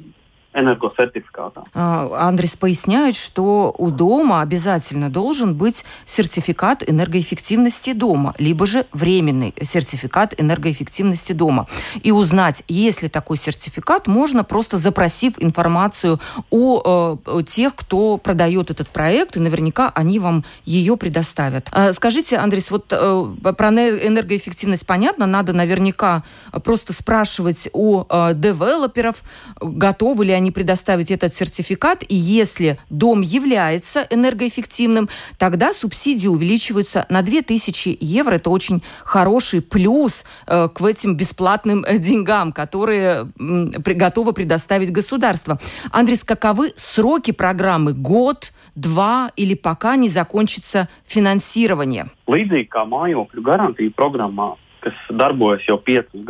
энергосертификата. 0.54 1.64
Андрес 1.74 2.56
поясняет, 2.56 3.16
что 3.16 3.74
у 3.78 3.90
дома 3.90 4.40
обязательно 4.42 5.10
должен 5.10 5.54
быть 5.54 5.84
сертификат 6.06 6.88
энергоэффективности 6.88 7.92
дома, 7.92 8.34
либо 8.38 8.66
же 8.66 8.86
временный 8.92 9.54
сертификат 9.62 10.34
энергоэффективности 10.38 11.32
дома. 11.32 11.66
И 12.02 12.12
узнать, 12.12 12.64
есть 12.68 13.02
ли 13.02 13.08
такой 13.08 13.38
сертификат, 13.38 14.06
можно 14.06 14.44
просто 14.44 14.78
запросив 14.78 15.34
информацию 15.38 16.20
о, 16.50 17.18
о 17.24 17.42
тех, 17.42 17.74
кто 17.74 18.18
продает 18.18 18.70
этот 18.70 18.88
проект, 18.88 19.36
и 19.36 19.40
наверняка 19.40 19.90
они 19.94 20.18
вам 20.18 20.44
ее 20.64 20.96
предоставят. 20.96 21.68
А, 21.72 21.92
скажите, 21.92 22.36
Андрес, 22.36 22.70
вот 22.70 22.86
э, 22.92 23.24
про 23.56 23.68
энергоэффективность 23.70 24.86
понятно, 24.86 25.26
надо 25.26 25.52
наверняка 25.52 26.24
просто 26.64 26.92
спрашивать 26.92 27.68
у 27.72 28.04
э, 28.08 28.34
девелоперов, 28.34 29.22
готовы 29.60 30.26
ли 30.26 30.32
они 30.32 30.41
предоставить 30.50 31.10
этот 31.10 31.34
сертификат, 31.34 32.04
и 32.08 32.14
если 32.14 32.78
дом 32.90 33.20
является 33.20 34.06
энергоэффективным, 34.10 35.08
тогда 35.38 35.72
субсидии 35.72 36.26
увеличиваются 36.26 37.06
на 37.08 37.22
2000 37.22 37.98
евро. 38.00 38.34
Это 38.34 38.50
очень 38.50 38.82
хороший 39.04 39.62
плюс 39.62 40.24
э, 40.46 40.68
к 40.68 40.82
этим 40.82 41.16
бесплатным 41.16 41.84
э, 41.84 41.98
деньгам, 41.98 42.52
которые 42.52 43.30
э, 43.38 43.94
готово 43.94 44.32
предоставить 44.32 44.90
государство. 44.90 45.58
Андрес, 45.90 46.24
каковы 46.24 46.72
сроки 46.76 47.30
программы? 47.30 47.92
Год, 47.92 48.52
два 48.74 49.30
или 49.36 49.54
пока 49.54 49.96
не 49.96 50.08
закончится 50.08 50.88
финансирование? 51.06 52.08
Līdzīgi 52.26 52.68
kā 52.72 52.84
mājokļu 52.88 53.42
garantija 53.44 53.92
programmā, 53.96 54.54
kas 54.80 54.96
darbojas 55.10 55.66
jau 55.68 55.78
piecus 55.78 56.24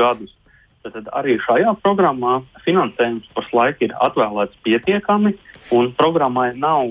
Tad 0.83 1.09
arī 1.15 1.37
šajā 1.45 1.77
programmā 1.83 2.41
finansējums 2.65 3.29
pašlaik 3.37 3.85
ir 3.87 3.95
atvēlēts 4.03 4.59
pietiekami, 4.67 5.35
un 5.79 5.93
programmai 5.99 6.51
nav 6.59 6.91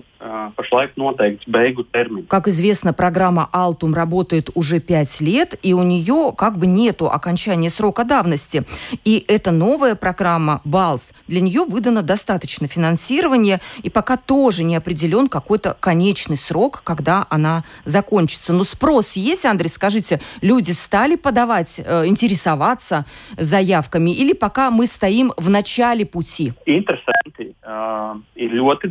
пошлайк 0.55 0.91
noteikts 0.97 1.43
бейгу 1.47 1.83
термин. 1.83 2.25
Как 2.27 2.47
известно, 2.47 2.93
программа 2.93 3.49
Altum 3.53 3.93
работает 3.93 4.49
уже 4.53 4.79
пять 4.79 5.19
лет, 5.21 5.57
и 5.63 5.73
у 5.73 5.83
нее 5.83 6.33
как 6.37 6.57
бы 6.57 6.67
нету 6.67 7.09
окончания 7.09 7.69
срока 7.69 8.03
давности. 8.03 8.63
И 9.03 9.23
эта 9.27 9.51
новая 9.51 9.95
программа 9.95 10.61
BALS, 10.65 11.13
для 11.27 11.41
нее 11.41 11.63
выдано 11.63 12.01
достаточно 12.01 12.67
финансирования, 12.67 13.61
и 13.83 13.89
пока 13.89 14.17
тоже 14.17 14.63
не 14.63 14.75
определен 14.75 15.27
какой-то 15.27 15.75
конечный 15.79 16.37
срок, 16.37 16.81
когда 16.83 17.25
она 17.29 17.63
закончится. 17.85 18.53
Но 18.53 18.63
спрос 18.63 19.13
есть, 19.13 19.45
Андрей, 19.45 19.69
скажите, 19.69 20.21
люди 20.41 20.71
стали 20.71 21.15
подавать, 21.15 21.79
э, 21.83 22.05
интересоваться 22.05 23.05
заявками, 23.37 24.11
или 24.11 24.33
пока 24.33 24.69
мы 24.69 24.85
стоим 24.85 25.33
в 25.37 25.49
начале 25.49 26.05
пути? 26.05 26.53
Interesanti. 26.65 27.55
Uh, 27.63 28.17
ir 28.35 28.51
ļoti 28.57 28.89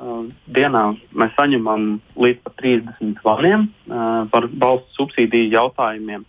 daudz 0.00 0.34
dienā 0.56 0.82
mēs 1.14 1.32
saņemam 1.36 1.86
līdz 2.16 2.42
pat 2.44 2.58
30 2.62 3.22
zvaniem 3.22 3.68
par 4.32 4.48
valsts 4.52 4.96
subsīdiju 4.98 5.52
jautājumiem. 5.52 6.24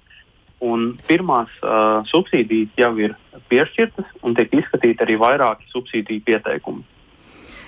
Un 0.64 0.94
pirmās 1.08 1.52
uh, 1.60 2.00
subsīdijas 2.08 2.78
jau 2.80 2.94
ir 3.04 3.18
piešķirtas 3.52 4.14
un 4.24 4.36
tiek 4.38 4.54
izskatīti 4.56 5.04
arī 5.04 5.18
vairāki 5.20 5.68
subsīdiju 5.74 6.24
pieteikumi. 6.30 6.86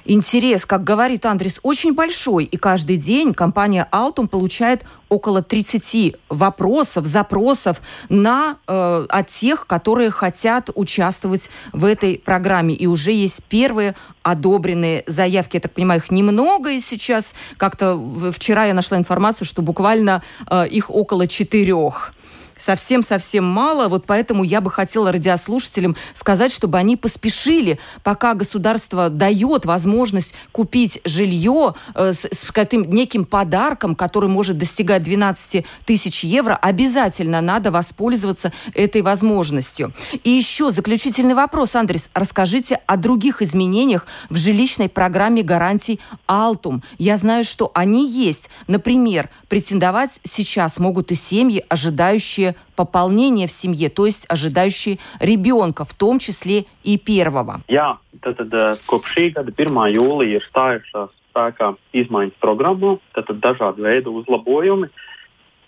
Интерес, 0.05 0.65
как 0.65 0.83
говорит 0.83 1.25
Андрес, 1.25 1.59
очень 1.63 1.93
большой. 1.93 2.45
И 2.45 2.57
каждый 2.57 2.97
день 2.97 3.33
компания 3.33 3.88
Altum 3.91 4.27
получает 4.27 4.83
около 5.09 5.41
30 5.41 6.15
вопросов, 6.29 7.07
запросов 7.07 7.81
на, 8.09 8.57
э, 8.67 9.05
от 9.09 9.29
тех, 9.29 9.65
которые 9.65 10.12
хотят 10.12 10.69
участвовать 10.75 11.50
в 11.74 11.85
этой 11.85 12.19
программе. 12.24 12.75
И 12.75 12.85
уже 12.85 13.12
есть 13.12 13.43
первые 13.45 13.95
одобренные 14.21 15.03
заявки. 15.07 15.55
Я 15.55 15.62
так 15.62 15.74
понимаю, 15.74 16.01
их 16.01 16.12
немного, 16.12 16.69
и 16.69 16.79
сейчас 16.79 17.33
как-то 17.57 18.00
вчера 18.31 18.65
я 18.65 18.75
нашла 18.75 18.97
информацию, 18.97 19.47
что 19.47 19.63
буквально 19.63 20.21
э, 20.50 20.67
их 20.67 20.91
около 20.91 21.27
четырех 21.27 22.13
совсем-совсем 22.57 23.43
мало. 23.43 23.88
Вот 23.88 24.05
поэтому 24.05 24.43
я 24.43 24.62
бы 24.62 24.69
хотела 24.69 25.12
радиослушателям 25.12 25.95
сказать, 26.13 26.51
чтобы 26.51 26.77
они 26.77 26.97
поспешили, 26.97 27.79
пока 28.03 28.33
государство 28.33 29.09
дает 29.09 29.65
возможность 29.65 30.33
купить 30.51 31.00
жилье 31.05 31.75
э, 31.93 32.13
с, 32.13 32.25
с 32.25 32.51
каким, 32.51 32.83
неким 32.89 33.25
подарком, 33.25 33.95
который 33.95 34.29
может 34.29 34.57
достигать 34.57 35.03
12 35.03 35.65
тысяч 35.85 36.24
евро, 36.24 36.55
обязательно 36.55 37.41
надо 37.41 37.71
воспользоваться 37.71 38.51
этой 38.74 39.01
возможностью. 39.01 39.93
И 40.24 40.29
еще 40.29 40.71
заключительный 40.71 41.33
вопрос, 41.33 41.75
Андрес. 41.75 42.09
Расскажите 42.13 42.79
о 42.85 42.97
других 42.97 43.41
изменениях 43.41 44.05
в 44.29 44.38
жилищной 44.38 44.89
программе 44.89 45.41
гарантий 45.41 46.00
«Алтум». 46.27 46.83
Я 46.97 47.17
знаю, 47.17 47.43
что 47.43 47.71
они 47.74 48.09
есть. 48.09 48.50
Например, 48.67 49.29
претендовать 49.47 50.19
сейчас 50.24 50.77
могут 50.77 51.12
и 51.12 51.15
семьи, 51.15 51.63
ожидающие 51.69 52.45
ожидающие 52.46 52.56
пополнения 52.75 53.48
в 53.48 53.52
семье, 53.52 53.90
то 53.90 54.06
есть 54.06 54.25
ожидающие 54.30 54.98
ребенка, 55.20 55.86
в 55.86 55.94
том 55.94 56.20
числе 56.20 56.66
и 56.84 56.98
первого. 56.98 57.62
Tad 58.25 58.40
kopš 58.88 59.12
šī 59.12 59.24
gada 59.36 59.52
1. 59.52 59.70
jūlija 59.92 60.40
ir 60.40 60.44
stājušās 60.50 61.12
spēkā 61.30 61.75
izmaiņas 61.94 62.40
programmā, 62.42 62.96
tad, 63.14 63.28
tad 63.28 63.38
dažādi 63.44 63.84
veidi 63.86 64.10
uzlabojumi. 64.10 64.88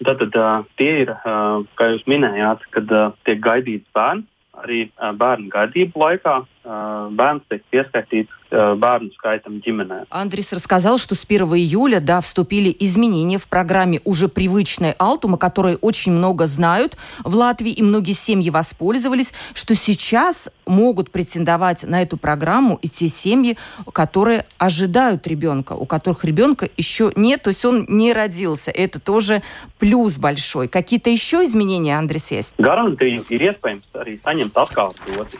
Tad, 0.01 0.23
tad 0.23 0.65
tie 0.79 1.03
ir, 1.03 1.11
kā 1.21 1.85
jūs 1.91 2.07
minējāt, 2.07 2.63
kad 2.71 2.89
tiek 3.27 3.39
gaidīts 3.43 3.85
bērns, 3.93 4.25
arī 4.57 4.87
bērnu 4.95 5.51
gaidību 5.53 6.01
laikā 6.01 6.39
бērns 6.67 7.47
tiek 7.47 7.63
pieskaitīts 7.71 8.33
бērну 8.51 9.11
скайтам 9.17 9.59
ģimenē. 9.63 10.05
Андрис 10.09 10.53
рассказал, 10.53 10.97
что 10.97 11.15
с 11.15 11.25
1 11.25 11.45
июля, 11.55 11.99
да, 11.99 12.21
вступили 12.21 12.75
изменения 12.79 13.37
в 13.37 13.47
программе 13.47 13.99
уже 14.05 14.29
привычной 14.29 14.91
Алтума, 14.97 15.37
которые 15.37 15.77
очень 15.77 16.11
много 16.11 16.47
знают 16.47 16.97
в 17.23 17.35
Латвии, 17.35 17.71
и 17.71 17.83
многие 17.83 18.13
семьи 18.13 18.49
воспользовались, 18.49 19.33
что 19.53 19.75
сейчас 19.75 20.49
могут 20.65 21.11
претендовать 21.11 21.83
на 21.83 22.01
эту 22.01 22.17
программу 22.17 22.79
и 22.81 22.87
те 22.87 23.07
семьи, 23.07 23.57
которые 23.93 24.45
ожидают 24.57 25.27
ребенка, 25.27 25.73
у 25.73 25.85
которых 25.85 26.23
ребенка 26.23 26.69
еще 26.77 27.11
нет, 27.15 27.43
то 27.43 27.49
есть 27.49 27.65
он 27.65 27.85
не 27.89 28.13
родился. 28.13 28.71
Это 28.71 28.99
тоже 28.99 29.41
плюс 29.79 30.17
большой. 30.17 30.67
Какие-то 30.67 31.09
еще 31.09 31.43
изменения, 31.43 31.97
Андрис, 31.97 32.31
есть? 32.31 32.55
Гарантию 32.57 33.23
ir 33.29 33.51
iespējams 33.51 33.91
arī 33.99 34.15
saņemt 34.19 34.55
atkārtoti 34.55 35.39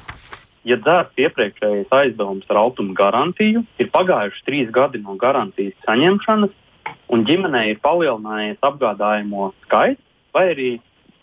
ja 0.68 0.78
dzērs 0.82 1.22
iepriekšējais 1.24 1.94
aizdevums 2.00 2.48
ar 2.52 2.62
altuma 2.66 2.96
garantiju, 2.98 3.64
ir 3.80 3.92
pagājuši 3.94 4.44
trīs 4.48 4.74
gadi 4.74 5.02
no 5.04 5.16
garantijas 5.20 5.78
saņemšanas, 5.88 6.54
un 7.14 7.24
ģimenei 7.28 7.72
ir 7.74 7.80
palielinājies 7.84 8.60
apgādājumu 8.68 9.52
skaits, 9.66 10.04
vai 10.36 10.50
arī 10.54 10.70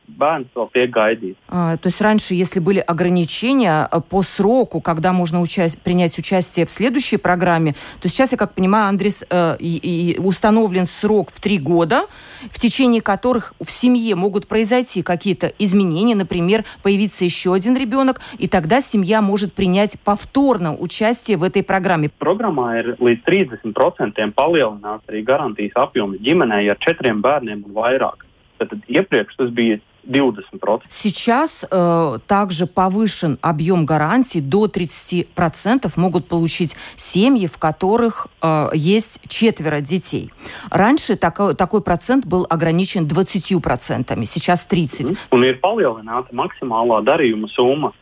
бан 0.06 0.46
гайди. 0.88 1.36
А, 1.48 1.76
то 1.76 1.88
есть 1.88 2.00
раньше, 2.00 2.34
если 2.34 2.60
были 2.60 2.78
ограничения 2.78 3.88
а, 3.90 4.00
по 4.00 4.22
сроку, 4.22 4.80
когда 4.80 5.12
можно 5.12 5.40
уча- 5.40 5.68
принять 5.82 6.18
участие 6.18 6.66
в 6.66 6.70
следующей 6.70 7.16
программе, 7.16 7.74
то 8.00 8.08
сейчас, 8.08 8.32
я 8.32 8.38
как 8.38 8.54
понимаю, 8.54 8.88
Андрес, 8.88 9.24
э, 9.28 9.56
и, 9.58 10.14
и 10.14 10.18
установлен 10.18 10.86
срок 10.86 11.30
в 11.32 11.40
три 11.40 11.58
года, 11.58 12.06
в 12.50 12.58
течение 12.58 13.00
которых 13.02 13.54
в 13.60 13.70
семье 13.70 14.14
могут 14.14 14.46
произойти 14.46 15.02
какие-то 15.02 15.52
изменения, 15.58 16.14
например, 16.14 16.64
появиться 16.82 17.24
еще 17.24 17.54
один 17.54 17.76
ребенок, 17.76 18.20
и 18.38 18.48
тогда 18.48 18.80
семья 18.80 19.22
может 19.22 19.54
принять 19.54 19.98
повторно 20.00 20.74
участие 20.74 21.36
в 21.36 21.42
этой 21.42 21.62
программе. 21.62 22.10
Программа 22.18 22.74
līdz 22.98 23.24
30% 23.24 24.32
palielinās 24.34 25.02
arī 25.08 25.22
garantijas 25.24 25.76
apjomu 25.86 26.18
ģimenei 26.20 26.70
ar 26.70 26.78
četriem 26.80 27.22
bērniem 27.24 27.64
un 27.66 27.74
vairāk. 27.76 28.26
Tad 28.58 28.72
iepriekš 28.88 29.36
tas 29.36 29.50
bija 29.50 29.80
20%. 30.06 30.82
Сейчас 30.88 31.64
э, 31.70 32.18
также 32.26 32.66
повышен 32.66 33.38
объем 33.40 33.86
гарантий 33.86 34.40
до 34.40 34.66
30% 34.66 35.92
могут 35.96 36.28
получить 36.28 36.76
семьи, 36.96 37.46
в 37.46 37.58
которых 37.58 38.28
э, 38.42 38.68
есть 38.74 39.20
четверо 39.28 39.80
детей. 39.80 40.30
Раньше 40.70 41.16
такой, 41.16 41.54
такой 41.54 41.82
процент 41.82 42.26
был 42.26 42.46
ограничен 42.48 43.06
20%, 43.06 44.24
сейчас 44.26 44.68
30%. 44.70 45.16
Un 45.32 45.44
ir 45.44 45.58
palielināta 45.60 46.32
maksimālā 46.32 47.00
darījuma 47.04 47.48
summa. 47.48 47.92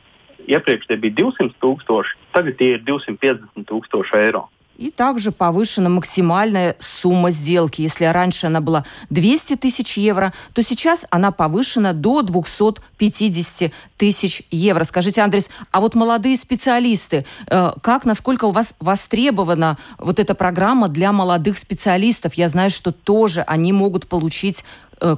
Iepriekš 0.47 0.89
tie 0.91 0.97
bija 0.99 1.15
200 1.23 1.55
tūkstoši, 1.63 2.19
tagad 2.35 2.59
tie 2.59 2.75
ir 2.77 2.83
250 2.83 3.63
tūkstoši 3.69 4.19
eiro. 4.19 4.49
И 4.79 4.91
также 4.91 5.33
повышена 5.33 5.89
максимальная 5.89 6.77
сумма 6.79 7.31
сделки. 7.31 7.83
Если 7.83 8.05
раньше 8.05 8.47
она 8.47 8.61
была 8.61 8.85
200 9.11 9.57
тысяч 9.57 9.99
евро, 9.99 10.33
то 10.55 10.63
сейчас 10.63 11.05
она 11.11 11.31
повышена 11.31 11.93
до 11.93 12.23
250 12.23 13.73
тысяч 13.97 14.43
евро. 14.51 14.85
Скажите, 14.85 15.21
Андрес, 15.23 15.49
а 15.71 15.81
вот 15.81 15.95
молодые 15.95 16.37
специалисты, 16.37 17.27
э, 17.49 17.73
как, 17.81 18.05
насколько 18.05 18.47
у 18.47 18.51
вас 18.51 18.75
востребована 18.81 19.79
вот 19.99 20.19
эта 20.19 20.35
программа 20.35 20.89
для 20.89 21.13
молодых 21.13 21.59
специалистов? 21.59 22.35
Я 22.35 22.49
знаю, 22.49 22.71
что 22.71 22.93
тоже 22.93 23.43
они 23.43 23.73
могут 23.73 24.09
получить 24.09 24.65
э, 25.02 25.16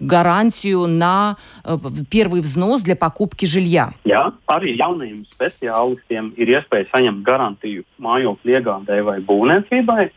гарантию 0.00 0.86
на 0.86 1.36
э, 1.64 1.76
первый 2.10 2.40
взнос 2.40 2.82
для 2.82 2.96
покупки 2.96 3.46
жилья. 3.46 3.92
Jā, 4.04 4.32
arī 4.46 4.76
jaunajiem 4.78 5.22
speciālistiem 5.28 6.32
ir 6.36 6.56
iespēja 6.56 6.90
saņemt 6.92 7.22
garantiju 7.26 7.84
mājokļu 7.98 8.56
iegādē 8.58 9.02
vai 9.06 9.20
būvniecībai. 9.20 10.10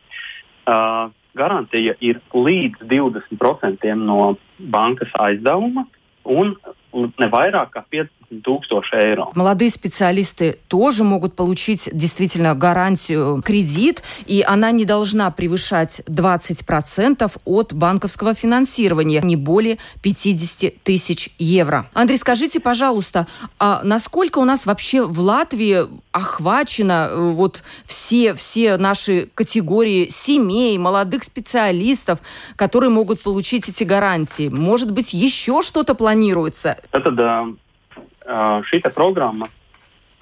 Uh, 0.66 1.14
garantija 1.38 1.94
ir 2.02 2.22
līdz 2.34 2.88
20% 2.90 3.92
no 4.00 4.36
bankas 4.58 5.12
aizdevuma 5.20 5.86
un 6.26 6.56
не 6.96 7.28
vairāk 7.30 7.76
kā 7.76 7.84
15 8.31 8.69
тысяч 8.69 8.93
евро. 8.93 9.29
Молодые 9.35 9.71
специалисты 9.71 10.59
тоже 10.69 11.05
могут 11.05 11.35
получить 11.35 11.89
действительно 11.93 12.55
гарантию 12.55 13.43
кредит, 13.43 14.03
и 14.27 14.45
она 14.47 14.71
не 14.71 14.85
должна 14.85 15.31
превышать 15.31 16.03
20% 16.07 17.31
от 17.45 17.73
банковского 17.73 18.35
финансирования, 18.35 19.21
не 19.23 19.37
более 19.37 19.79
50 20.03 20.83
тысяч 20.83 21.31
евро. 21.39 21.87
Андрей, 21.93 22.19
скажите, 22.19 22.61
пожалуйста, 22.61 23.27
а 23.59 23.81
насколько 23.83 24.39
у 24.39 24.45
нас 24.45 24.65
вообще 24.65 25.03
в 25.03 25.19
Латвии 25.21 25.87
охвачено 26.13 27.09
э, 27.11 27.33
вот 27.33 27.63
все, 27.85 28.35
все 28.35 28.77
наши 28.77 29.29
категории 29.35 30.09
семей, 30.09 30.79
молодых 30.79 31.25
специалистов, 31.25 32.21
которые 32.57 32.91
могут 32.91 33.23
получить 33.23 33.69
эти 33.69 33.83
гарантии? 33.85 34.49
Может 34.49 34.93
быть, 34.93 35.13
еще 35.13 35.63
что-то 35.63 35.95
планируется? 35.95 36.79
Tad 36.93 37.57
šī 38.27 38.83
programma 38.95 39.49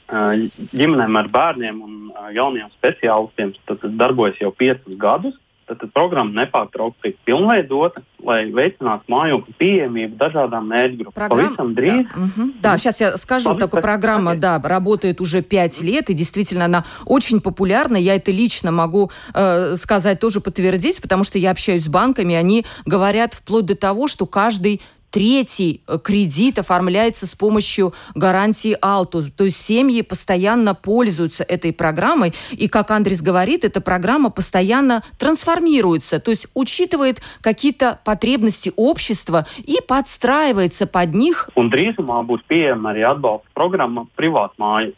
ģimenēm 0.08 1.18
ar 1.20 1.28
bērniem 1.28 1.82
un 1.84 1.98
jauniem 2.32 2.70
speciālistiem 2.78 3.52
darbojas 3.98 4.40
jau 4.40 4.52
piecus 4.52 4.96
gadus. 4.96 5.36
Tad 5.68 5.82
программа 5.92 6.32
nepārtraukti 6.32 7.10
tiek 7.10 7.16
pilnveidota, 7.28 8.00
lai 8.24 8.46
veicinātu 8.56 9.04
mājokļu 9.12 9.52
пиемību 9.60 10.16
dažādām 10.16 10.64
мērķгруппам. 10.70 11.12
Программа... 11.12 11.66
дріз. 11.76 12.06
Да. 12.08 12.22
Угу. 12.22 12.46
да, 12.62 12.78
сейчас 12.78 13.00
я 13.02 13.16
скажу, 13.18 13.50
Повис... 13.50 13.64
такая 13.66 13.82
программа, 13.82 14.34
да, 14.34 14.58
работает 14.64 15.20
уже 15.20 15.42
пять 15.42 15.82
лет, 15.82 16.08
и 16.08 16.14
действительно 16.14 16.64
она 16.64 16.84
очень 17.04 17.42
популярна. 17.42 17.98
Я 17.98 18.16
это 18.16 18.30
лично 18.30 18.70
могу 18.70 19.10
э, 19.34 19.76
сказать, 19.76 20.20
тоже 20.20 20.40
подтвердить, 20.40 21.02
потому 21.02 21.22
что 21.22 21.36
я 21.36 21.50
общаюсь 21.50 21.84
с 21.84 21.88
банками, 21.88 22.34
они 22.34 22.64
говорят 22.86 23.34
вплоть 23.34 23.66
до 23.66 23.76
того, 23.76 24.08
что 24.08 24.24
каждый 24.24 24.80
Третий 25.10 25.82
э, 25.86 25.98
кредит 26.02 26.58
оформляется 26.58 27.26
с 27.26 27.34
помощью 27.34 27.94
гарантии 28.14 28.76
Алтус. 28.80 29.26
То 29.36 29.44
есть 29.44 29.60
семьи 29.60 30.02
постоянно 30.02 30.74
пользуются 30.74 31.44
этой 31.44 31.72
программой. 31.72 32.34
И, 32.52 32.68
как 32.68 32.90
Андрес 32.90 33.22
говорит, 33.22 33.64
эта 33.64 33.80
программа 33.80 34.30
постоянно 34.30 35.02
трансформируется. 35.18 36.20
То 36.20 36.30
есть 36.30 36.46
учитывает 36.54 37.22
какие-то 37.40 38.00
потребности 38.04 38.72
общества 38.76 39.46
и 39.58 39.78
подстраивается 39.86 40.86
под 40.86 41.14
них. 41.14 41.50
Un 41.56 41.70
drīzumā 41.72 42.22
būs 42.28 42.42
pieejama 42.48 42.92
arī 42.92 43.02
atbalsta 43.08 43.48
programma 43.54 44.06
privātmāju 44.16 44.92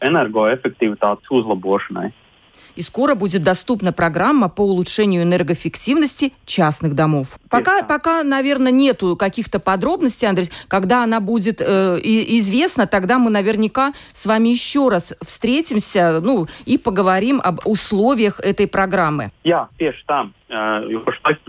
и 2.75 2.81
скоро 2.81 3.15
будет 3.15 3.43
доступна 3.43 3.93
программа 3.93 4.49
по 4.49 4.61
улучшению 4.61 5.23
энергоэффективности 5.23 6.33
частных 6.45 6.95
домов. 6.95 7.39
Пока, 7.49 7.83
пока 7.83 8.23
наверное, 8.23 8.71
нету 8.71 9.15
каких-то 9.15 9.59
подробностей, 9.59 10.27
Андрей. 10.27 10.49
Когда 10.67 11.03
она 11.03 11.19
будет 11.19 11.61
э, 11.61 11.99
известна, 12.03 12.87
тогда 12.87 13.19
мы 13.19 13.29
наверняка 13.29 13.93
с 14.13 14.25
вами 14.25 14.49
еще 14.49 14.89
раз 14.89 15.13
встретимся 15.25 16.19
ну, 16.21 16.47
и 16.65 16.77
поговорим 16.77 17.41
об 17.43 17.59
условиях 17.65 18.39
этой 18.39 18.67
программы. 18.67 19.31
Jā, 19.43 19.67
tieši 19.77 20.03
tā. 20.05 20.19
Pašlaik 21.05 21.41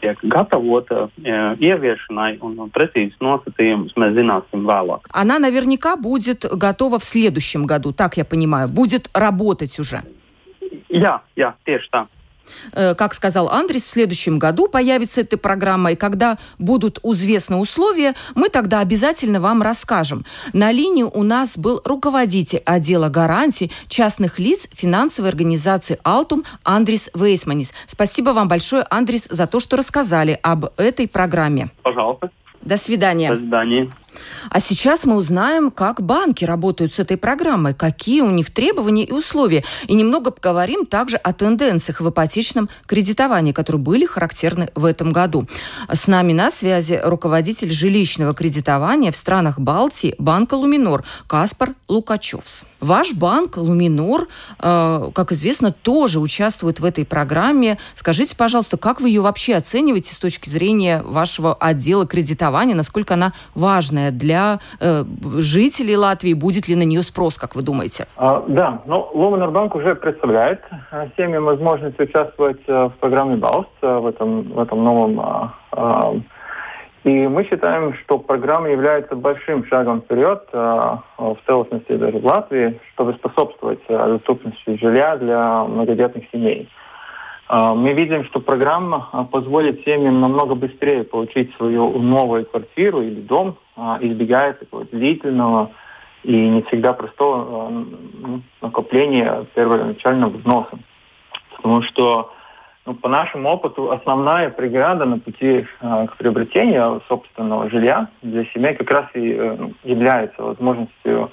tiek 0.00 0.20
gatavota 0.22 1.08
ieviešanai, 1.16 2.36
un 2.44 2.70
precīzes 2.74 3.16
nosacījumus 3.24 3.96
мы 3.96 4.12
zināsim 4.16 4.66
vēlāk. 4.68 5.08
Она 5.10 5.38
наверняка 5.38 5.96
будет 5.96 6.44
готова 6.44 6.98
в 6.98 7.04
следующем 7.04 7.66
году, 7.66 7.92
так 7.92 8.16
я 8.16 8.24
понимаю, 8.24 8.68
будет 8.68 9.10
работать 9.14 9.78
уже. 9.78 10.02
Jā, 10.88 11.20
jā, 11.36 11.54
tieši 11.66 11.90
tā. 11.90 12.06
Э, 12.72 12.94
как 12.94 13.14
сказал 13.14 13.48
Андрес, 13.48 13.82
в 13.82 13.90
следующем 13.90 14.38
году 14.38 14.68
появится 14.68 15.20
эта 15.20 15.36
программа, 15.36 15.92
и 15.92 15.96
когда 15.96 16.38
будут 16.58 16.98
известны 17.02 17.56
условия, 17.56 18.14
мы 18.34 18.48
тогда 18.48 18.80
обязательно 18.80 19.40
вам 19.40 19.62
расскажем. 19.62 20.24
На 20.52 20.72
линии 20.72 21.02
у 21.02 21.22
нас 21.22 21.56
был 21.58 21.80
руководитель 21.84 22.62
отдела 22.64 23.08
гарантий 23.08 23.72
частных 23.88 24.38
лиц 24.38 24.68
финансовой 24.72 25.30
организации 25.30 25.98
«Алтум» 26.02 26.44
Андрис 26.62 27.10
Вейсманис. 27.14 27.72
Спасибо 27.86 28.30
вам 28.30 28.48
большое, 28.48 28.84
Андрис, 28.90 29.26
за 29.28 29.46
то, 29.46 29.60
что 29.60 29.76
рассказали 29.76 30.38
об 30.42 30.66
этой 30.76 31.08
программе. 31.08 31.70
Пожалуйста. 31.82 32.30
До 32.62 32.76
свидания. 32.76 33.30
До 33.30 33.38
свидания. 33.38 33.92
А 34.50 34.60
сейчас 34.60 35.04
мы 35.04 35.16
узнаем, 35.16 35.70
как 35.70 36.02
банки 36.02 36.44
работают 36.44 36.94
с 36.94 36.98
этой 36.98 37.16
программой, 37.16 37.74
какие 37.74 38.20
у 38.20 38.30
них 38.30 38.52
требования 38.52 39.04
и 39.04 39.12
условия. 39.12 39.64
И 39.86 39.94
немного 39.94 40.30
поговорим 40.30 40.86
также 40.86 41.16
о 41.16 41.32
тенденциях 41.32 42.00
в 42.00 42.08
ипотечном 42.08 42.68
кредитовании, 42.86 43.52
которые 43.52 43.80
были 43.80 44.06
характерны 44.06 44.70
в 44.74 44.84
этом 44.84 45.12
году. 45.12 45.46
С 45.92 46.06
нами 46.06 46.32
на 46.32 46.50
связи 46.50 47.00
руководитель 47.02 47.70
жилищного 47.70 48.34
кредитования 48.34 49.12
в 49.12 49.16
странах 49.16 49.58
Балтии 49.58 50.14
банка 50.18 50.54
«Луминор» 50.54 51.04
Каспар 51.26 51.74
Лукачевс. 51.88 52.64
Ваш 52.80 53.14
банк 53.14 53.56
«Луминор», 53.56 54.28
э, 54.58 55.10
как 55.14 55.32
известно, 55.32 55.72
тоже 55.72 56.20
участвует 56.20 56.80
в 56.80 56.84
этой 56.84 57.04
программе. 57.04 57.78
Скажите, 57.94 58.36
пожалуйста, 58.36 58.76
как 58.76 59.00
вы 59.00 59.08
ее 59.08 59.22
вообще 59.22 59.56
оцениваете 59.56 60.14
с 60.14 60.18
точки 60.18 60.48
зрения 60.48 61.02
вашего 61.02 61.54
отдела 61.54 62.06
кредитования, 62.06 62.74
насколько 62.74 63.14
она 63.14 63.32
важная 63.54 64.05
важная 64.06 64.10
для 64.10 64.58
э, 64.80 65.04
жителей 65.38 65.96
Латвии? 65.96 66.34
Будет 66.34 66.68
ли 66.68 66.76
на 66.76 66.84
нее 66.84 67.02
спрос, 67.02 67.38
как 67.38 67.54
вы 67.54 67.62
думаете? 67.62 68.06
А, 68.16 68.44
да, 68.48 68.82
ну, 68.86 69.08
Луминарбанк 69.14 69.74
уже 69.74 69.94
представляет 69.94 70.60
э, 70.92 71.08
семьям 71.16 71.44
возможность 71.44 72.00
участвовать 72.00 72.60
э, 72.66 72.86
в 72.86 72.92
программе 73.00 73.36
БАУС 73.36 73.66
э, 73.82 73.98
в 73.98 74.06
этом, 74.06 74.42
в 74.42 74.60
этом 74.60 74.84
новом 74.84 75.20
а, 75.20 75.54
а, 75.72 76.14
и 77.04 77.28
мы 77.28 77.44
считаем, 77.44 77.94
что 77.94 78.18
программа 78.18 78.68
является 78.68 79.14
большим 79.14 79.64
шагом 79.66 80.00
вперед 80.00 80.42
в 80.52 81.36
целостности 81.46 81.96
даже 81.96 82.18
в 82.18 82.26
Латвии, 82.26 82.80
чтобы 82.94 83.12
способствовать 83.12 83.78
доступности 83.88 84.76
жилья 84.76 85.16
для 85.16 85.62
многодетных 85.62 86.24
семей. 86.32 86.68
А, 87.48 87.74
мы 87.74 87.92
видим, 87.92 88.24
что 88.24 88.40
программа 88.40 89.08
а, 89.12 89.24
позволит 89.24 89.84
семьям 89.84 90.20
намного 90.20 90.54
быстрее 90.54 91.04
получить 91.04 91.54
свою 91.56 91.98
новую 91.98 92.44
квартиру 92.44 93.02
или 93.02 93.20
дом, 93.20 93.56
а, 93.76 93.98
избегая 94.00 94.54
такого 94.54 94.84
длительного 94.84 95.70
и 96.24 96.36
не 96.48 96.62
всегда 96.62 96.92
простого 96.92 97.68
ну, 97.70 98.42
накопления 98.60 99.46
первоначального 99.54 100.30
взноса. 100.30 100.78
Потому 101.54 101.82
что 101.82 102.32
ну, 102.84 102.94
по 102.94 103.08
нашему 103.08 103.48
опыту 103.48 103.92
основная 103.92 104.50
преграда 104.50 105.04
на 105.04 105.18
пути 105.20 105.66
к 105.80 106.16
приобретению 106.18 107.00
собственного 107.08 107.70
жилья 107.70 108.08
для 108.22 108.44
семей 108.46 108.74
как 108.74 108.90
раз 108.90 109.06
и 109.14 109.32
э, 109.32 109.56
ну, 109.58 109.72
является 109.84 110.42
возможностью 110.42 111.30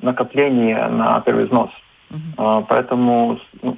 накопления 0.00 0.88
на 0.88 1.20
первый 1.20 1.44
взнос. 1.44 1.68
Uh-huh. 2.08 2.64
Поэтому 2.66 3.38
ну, 3.60 3.76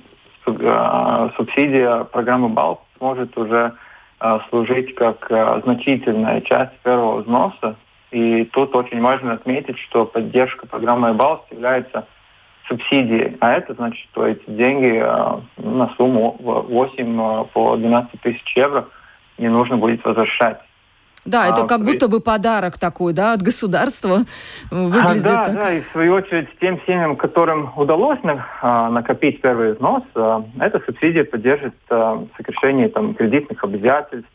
субсидия 1.36 2.04
программы 2.04 2.48
БАЛ 2.48 2.82
может 3.00 3.36
уже 3.36 3.74
э, 4.20 4.38
служить 4.48 4.94
как 4.94 5.30
э, 5.30 5.60
значительная 5.64 6.40
часть 6.42 6.76
первого 6.82 7.22
взноса. 7.22 7.76
И 8.10 8.44
тут 8.46 8.74
очень 8.74 9.00
важно 9.00 9.32
отметить, 9.32 9.78
что 9.78 10.06
поддержка 10.06 10.66
программы 10.66 11.12
БАЛС 11.12 11.40
является 11.50 12.06
субсидией, 12.66 13.36
а 13.40 13.52
это 13.52 13.74
значит, 13.74 14.02
что 14.10 14.26
эти 14.26 14.44
деньги 14.46 15.02
на 15.56 15.88
сумму 15.96 16.36
8 16.38 17.44
по 17.52 17.76
12 17.76 18.20
тысяч 18.20 18.56
евро 18.56 18.86
не 19.38 19.48
нужно 19.48 19.76
будет 19.76 20.04
возвращать. 20.04 20.60
Да, 21.28 21.46
это 21.46 21.62
а, 21.62 21.66
как 21.66 21.84
будто 21.84 22.08
бы 22.08 22.20
подарок 22.20 22.78
такой, 22.78 23.12
да, 23.12 23.34
от 23.34 23.42
государства 23.42 24.24
выглядит 24.70 25.26
а, 25.26 25.28
да, 25.28 25.44
так. 25.44 25.54
Да, 25.54 25.72
и 25.72 25.80
в 25.82 25.86
свою 25.92 26.14
очередь 26.14 26.48
тем 26.60 26.80
семьям, 26.86 27.16
которым 27.16 27.70
удалось 27.76 28.22
на, 28.22 28.46
а, 28.62 28.90
накопить 28.90 29.40
первый 29.40 29.74
взнос, 29.74 30.02
а, 30.14 30.44
эта 30.58 30.80
субсидия 30.80 31.24
поддержит 31.24 31.74
а, 31.90 32.24
сокращение 32.36 32.88
там, 32.88 33.14
кредитных 33.14 33.62
обязательств, 33.62 34.28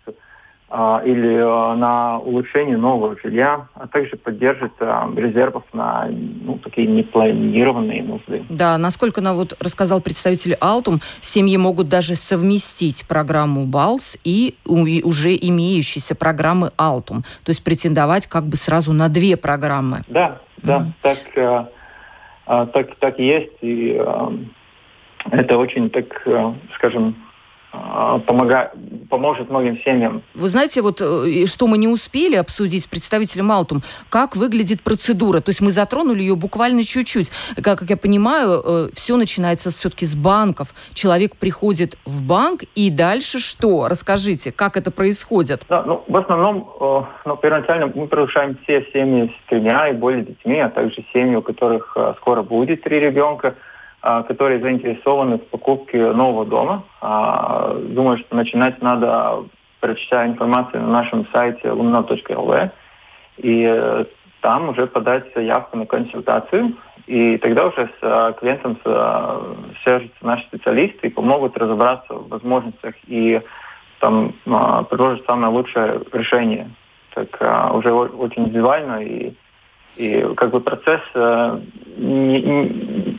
или 0.74 1.38
а, 1.38 1.76
на 1.76 2.18
улучшение 2.18 2.78
нового 2.78 3.16
жилья, 3.22 3.68
а 3.76 3.88
также 3.88 4.18
поддержит 4.18 4.72
а, 4.80 5.08
резервов 5.16 5.64
на 5.72 6.08
ну, 6.10 6.58
такие 6.58 6.88
непланированные 6.88 8.02
нужды. 8.02 8.44
Да, 8.50 8.80
насколько 8.80 9.22
нам 9.22 9.36
вот 9.36 9.56
рассказал 9.62 10.02
представитель 10.02 10.56
Алтум, 10.60 11.00
семьи 11.22 11.58
могут 11.58 11.90
даже 11.90 12.16
совместить 12.16 13.08
программу 13.08 13.68
БАЛС 13.68 14.18
и 14.24 14.56
уже 14.66 15.36
имеющиеся 15.36 16.16
программы 16.16 16.72
Алтум, 16.76 17.24
то 17.44 17.52
есть 17.52 17.64
претендовать 17.64 18.26
как 18.26 18.46
бы 18.46 18.58
сразу 18.58 18.94
на 18.94 19.10
две 19.10 19.38
программы. 19.38 20.02
Да, 20.08 20.40
да, 20.58 20.80
mm. 20.80 21.70
так, 22.46 22.72
так, 22.72 22.96
так 22.96 23.20
и 23.20 23.26
есть, 23.26 23.58
и 23.62 24.02
это 25.30 25.58
очень, 25.58 25.92
так 25.92 26.06
скажем, 26.76 27.16
а, 27.76 28.20
помогает, 28.20 28.70
поможет 29.10 29.50
многим 29.50 29.80
семьям. 29.84 30.22
Вы 30.36 30.48
знаете, 30.48 30.84
вот 30.84 31.02
э, 31.02 31.48
что 31.48 31.66
мы 31.66 31.80
не 31.80 31.88
успели 31.88 32.36
обсудить 32.36 32.84
с 32.84 32.88
представителем 32.88 33.52
Алтум, 33.52 33.82
как 34.10 34.36
выглядит 34.36 34.84
процедура. 34.84 35.40
То 35.40 35.50
есть 35.50 35.60
мы 35.60 35.72
затронули 35.72 36.20
ее 36.20 36.36
буквально 36.36 36.84
чуть-чуть. 36.84 37.32
Как, 37.64 37.80
как 37.80 37.90
я 37.90 37.98
понимаю, 37.98 38.62
э, 38.64 38.90
все 38.94 39.18
начинается 39.18 39.72
все-таки 39.72 40.06
с 40.06 40.14
банков. 40.14 40.68
Человек 40.94 41.36
приходит 41.36 41.98
в 42.06 42.22
банк 42.22 42.62
и 42.76 42.92
дальше 42.92 43.40
что? 43.40 43.88
Расскажите, 43.88 44.52
как 44.52 44.78
это 44.78 44.92
происходит? 44.92 45.64
Да, 45.68 45.82
ну, 45.82 46.04
в 46.08 46.16
основном, 46.16 46.70
э, 46.80 47.02
ну, 47.26 47.38
первоначально 47.38 47.88
мы 47.88 48.06
приглашаем 48.06 48.56
все 48.64 48.86
семьи 48.94 49.36
с 49.36 49.50
тремя 49.50 49.90
и 49.90 49.94
более 49.94 50.24
детьми, 50.24 50.60
а 50.60 50.70
также 50.70 51.04
семьи, 51.12 51.36
у 51.36 51.42
которых 51.42 51.98
скоро 52.18 52.44
будет 52.44 52.84
три 52.84 53.00
ребенка– 53.00 53.56
которые 54.04 54.60
заинтересованы 54.60 55.38
в 55.38 55.48
покупке 55.48 56.12
нового 56.12 56.46
дома. 56.46 56.84
А, 57.02 57.74
думаю, 57.74 58.18
что 58.18 58.36
начинать 58.36 58.82
надо, 58.82 59.46
прочитая 59.80 60.28
информацию 60.28 60.84
на 60.84 60.90
нашем 60.90 61.26
сайте 61.32 61.70
lumina.lv, 61.70 62.72
и 63.38 63.64
э, 63.66 64.06
там 64.42 64.70
уже 64.70 64.88
подать 64.88 65.34
заявку 65.34 65.78
на 65.78 65.86
консультацию, 65.86 66.76
и 67.08 67.38
тогда 67.38 67.68
уже 67.68 67.90
с 68.00 68.02
э, 68.02 68.34
клиентом 68.40 68.78
свяжутся 69.84 70.18
наши 70.22 70.44
специалисты 70.48 71.08
и 71.08 71.12
помогут 71.12 71.58
разобраться 71.58 72.14
в 72.14 72.28
возможностях 72.28 72.96
и 73.08 73.42
там 74.00 74.34
а, 74.48 74.84
предложат 74.84 75.26
самое 75.26 75.54
лучшее 75.54 76.02
решение. 76.12 76.70
Так 77.16 77.30
уже 77.74 77.94
очень 77.94 78.48
индивидуально 78.48 79.02
и 79.02 79.34
и 79.96 80.26
как 80.36 80.52
бы 80.52 80.60
процесс 80.60 81.02
э, 81.14 81.60
не, 81.98 82.42
не, 82.42 83.13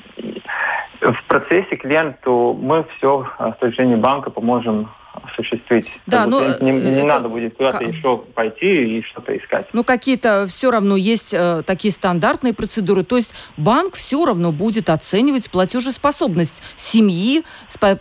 в 1.12 1.24
процессе 1.24 1.76
клиенту 1.76 2.56
мы 2.60 2.84
все 2.96 3.28
с 3.38 3.58
точки 3.58 3.76
зрения 3.76 3.96
банка 3.96 4.30
поможем 4.30 4.88
осуществить. 5.22 5.90
Да, 6.06 6.26
но 6.26 6.40
ну, 6.40 6.46
не, 6.60 6.72
не 6.72 6.98
это, 6.98 7.06
надо 7.06 7.28
будет 7.28 7.56
куда-то 7.56 7.78
как... 7.78 7.88
еще 7.88 8.18
пойти 8.18 8.98
и 8.98 9.02
что-то 9.02 9.36
искать. 9.36 9.68
Ну, 9.72 9.84
какие-то 9.84 10.46
все 10.48 10.70
равно 10.70 10.96
есть 10.96 11.32
э, 11.32 11.62
такие 11.64 11.92
стандартные 11.92 12.52
процедуры. 12.52 13.04
То 13.04 13.16
есть 13.16 13.32
банк 13.56 13.94
все 13.94 14.24
равно 14.24 14.50
будет 14.50 14.90
оценивать 14.90 15.50
платежеспособность 15.50 16.62
семьи, 16.76 17.44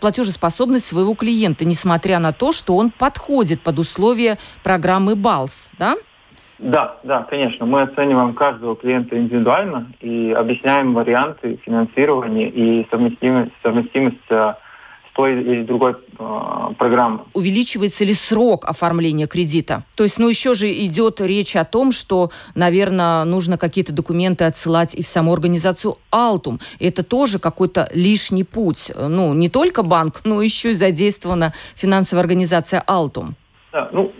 платежеспособность 0.00 0.86
своего 0.86 1.14
клиента, 1.14 1.64
несмотря 1.64 2.18
на 2.18 2.32
то, 2.32 2.52
что 2.52 2.76
он 2.76 2.90
подходит 2.90 3.60
под 3.60 3.78
условия 3.78 4.38
программы 4.62 5.14
БАЛС, 5.14 5.70
да? 5.78 5.96
Да, 6.58 6.96
да, 7.02 7.26
конечно. 7.28 7.66
Мы 7.66 7.82
оцениваем 7.82 8.34
каждого 8.34 8.76
клиента 8.76 9.18
индивидуально 9.18 9.92
и 10.00 10.30
объясняем 10.32 10.94
варианты 10.94 11.58
финансирования 11.64 12.48
и 12.48 12.86
совместимость, 12.90 13.52
совместимость 13.62 14.16
э, 14.30 14.54
с 15.10 15.14
той 15.14 15.40
или 15.40 15.64
другой 15.64 15.94
э, 15.94 16.74
программы. 16.78 17.20
Увеличивается 17.32 18.04
ли 18.04 18.14
срок 18.14 18.66
оформления 18.66 19.26
кредита? 19.26 19.82
То 19.96 20.04
есть, 20.04 20.18
ну, 20.18 20.28
еще 20.28 20.54
же 20.54 20.70
идет 20.70 21.20
речь 21.20 21.56
о 21.56 21.64
том, 21.64 21.90
что, 21.90 22.30
наверное, 22.54 23.24
нужно 23.24 23.58
какие-то 23.58 23.92
документы 23.92 24.44
отсылать 24.44 24.94
и 24.94 25.02
в 25.02 25.08
саму 25.08 25.32
организацию 25.32 25.96
Алтум. 26.12 26.60
Это 26.78 27.02
тоже 27.02 27.40
какой-то 27.40 27.88
лишний 27.92 28.44
путь. 28.44 28.92
Ну, 28.96 29.34
не 29.34 29.48
только 29.48 29.82
банк, 29.82 30.20
но 30.24 30.40
еще 30.40 30.70
и 30.70 30.74
задействована 30.74 31.52
финансовая 31.74 32.22
организация 32.22 32.80
Алтум. 32.86 33.34
Да, 33.72 33.90
ну, 33.92 34.12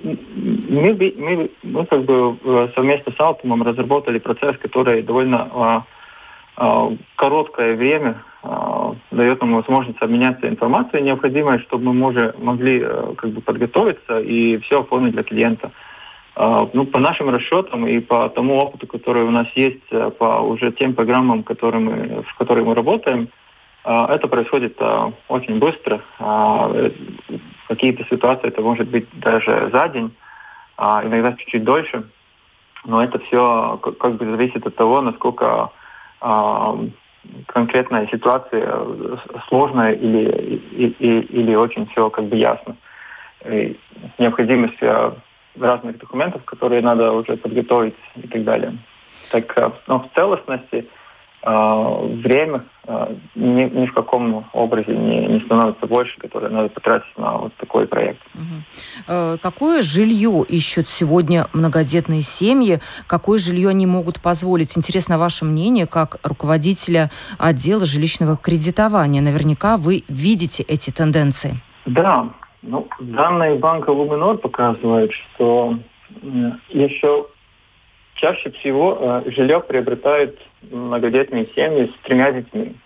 мы, 0.75 1.13
мы, 1.19 1.51
мы 1.63 1.87
как 1.87 2.05
бы 2.05 2.37
э, 2.43 2.69
совместно 2.75 3.13
с 3.13 3.21
Алтумом 3.21 3.63
разработали 3.63 4.19
процесс, 4.19 4.57
который 4.59 5.03
довольно 5.03 5.49
а, 5.53 5.85
а, 6.57 6.93
короткое 7.17 7.77
время 7.77 8.23
дает 9.11 9.41
нам 9.41 9.55
возможность 9.55 10.03
обменяться 10.03 10.47
информацией 10.47 11.03
необходимой, 11.03 11.61
чтобы 11.61 11.87
мы 11.87 11.95
може, 11.95 12.35
могли 12.39 12.87
как 13.17 13.31
бы 13.31 13.41
подготовиться 13.41 14.21
и 14.21 14.59
все 14.59 14.83
оформить 14.83 15.15
для 15.15 15.23
клиента. 15.23 15.71
Ну, 16.37 16.85
по 16.85 17.01
нашим 17.01 17.31
расчетам 17.31 17.87
и 17.87 18.01
по 18.01 18.29
тому 18.29 18.59
опыту, 18.59 18.87
который 18.87 19.23
у 19.23 19.31
нас 19.31 19.47
есть, 19.55 19.89
по 20.19 20.43
уже 20.43 20.73
тем 20.73 20.93
программам, 20.93 21.43
которые 21.43 21.81
мы, 21.81 22.23
в 22.23 22.35
которых 22.37 22.67
мы 22.67 22.75
работаем, 22.75 23.29
это 23.83 24.29
происходит 24.29 24.79
очень 25.29 25.59
быстро 25.59 26.03
какие-то 27.69 28.05
ситуации 28.11 28.49
это 28.49 28.61
может 28.63 28.89
быть 28.89 29.07
даже 29.15 29.71
за 29.73 29.89
день, 29.89 30.11
а 30.77 31.03
иногда 31.05 31.33
чуть-чуть 31.33 31.65
дольше. 31.65 32.05
Но 32.85 33.03
это 33.03 33.19
все 33.19 33.79
как 33.79 34.17
бы 34.17 34.27
зависит 34.27 34.67
от 34.67 34.77
того, 34.77 35.01
насколько 35.01 35.71
а, 36.21 36.77
конкретная 37.47 38.07
ситуация 38.09 38.79
сложная 39.49 39.93
или, 39.93 40.61
или, 40.77 41.21
или 41.23 41.55
очень 41.55 41.87
все 41.87 42.11
как 42.11 42.27
бы 42.27 42.37
ясно. 42.37 42.77
И 43.45 43.79
необходимость 44.19 44.83
а, 44.83 45.17
разных 45.59 45.99
документов, 45.99 46.45
которые 46.45 46.83
надо 46.83 47.13
уже 47.13 47.37
подготовить 47.37 47.95
и 48.17 48.29
так 48.29 48.45
далее. 48.45 48.77
Так, 49.31 49.57
а, 49.59 49.73
но 49.87 50.01
в 50.01 50.15
целостности 50.15 50.89
время 51.45 52.65
а, 52.87 53.15
ни, 53.35 53.63
ни 53.65 53.87
в 53.87 53.93
каком 53.93 54.47
образе 54.53 54.93
не, 54.97 55.27
не 55.27 55.41
становится 55.41 55.87
больше, 55.87 56.19
которое 56.19 56.49
надо 56.49 56.69
потратить 56.69 57.17
на 57.17 57.39
вот 57.39 57.55
такой 57.57 57.87
проект. 57.87 58.21
Угу. 58.35 59.39
Какое 59.43 59.83
жилье 59.83 60.45
ищут 60.49 60.89
сегодня 60.89 61.47
многодетные 61.53 62.23
семьи? 62.23 62.81
Какое 63.07 63.39
жилье 63.39 63.71
они 63.71 63.87
могут 63.87 64.21
позволить? 64.21 64.77
Интересно 64.77 65.19
ваше 65.19 65.45
мнение 65.45 65.87
как 65.87 66.19
руководителя 66.23 67.11
отдела 67.39 67.85
жилищного 67.87 68.37
кредитования. 68.37 69.23
Наверняка 69.23 69.77
вы 69.77 70.05
видите 70.09 70.63
эти 70.63 70.91
тенденции. 70.91 71.55
Да, 71.87 72.29
ну, 72.63 72.89
данные 73.01 73.57
банка 73.57 73.91
Луминор 73.91 74.39
показывают, 74.39 75.13
что 75.13 75.79
еще 76.71 77.27
чаще 78.15 78.51
всего 78.53 78.97
э, 79.27 79.31
жилье 79.31 79.61
приобретают 79.61 80.39
многодетные 80.71 81.47
семьи 81.55 81.93
с 81.93 82.07
тремя 82.07 82.33
детьми. 82.33 82.77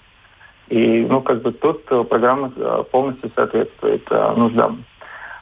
И, 0.69 1.07
ну, 1.09 1.23
как 1.23 1.43
бы 1.43 1.53
тут 1.53 1.83
э, 1.91 2.05
программа 2.05 2.53
э, 2.55 2.85
полностью 2.91 3.31
соответствует 3.35 4.03
э, 4.11 4.35
нуждам. 4.37 4.85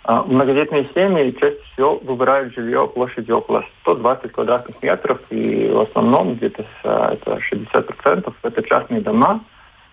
Э, 0.04 0.22
многодетные 0.24 0.88
семьи 0.94 1.36
чаще 1.40 1.58
всего 1.72 1.98
выбирают 1.98 2.54
жилье 2.54 2.86
площадью 2.86 3.38
около 3.38 3.64
120 3.82 4.30
квадратных 4.32 4.82
метров, 4.82 5.20
и 5.30 5.68
в 5.68 5.80
основном 5.80 6.36
где-то 6.36 6.64
это 6.84 7.40
60% 7.52 8.32
это 8.42 8.62
частные 8.62 9.00
дома, 9.00 9.44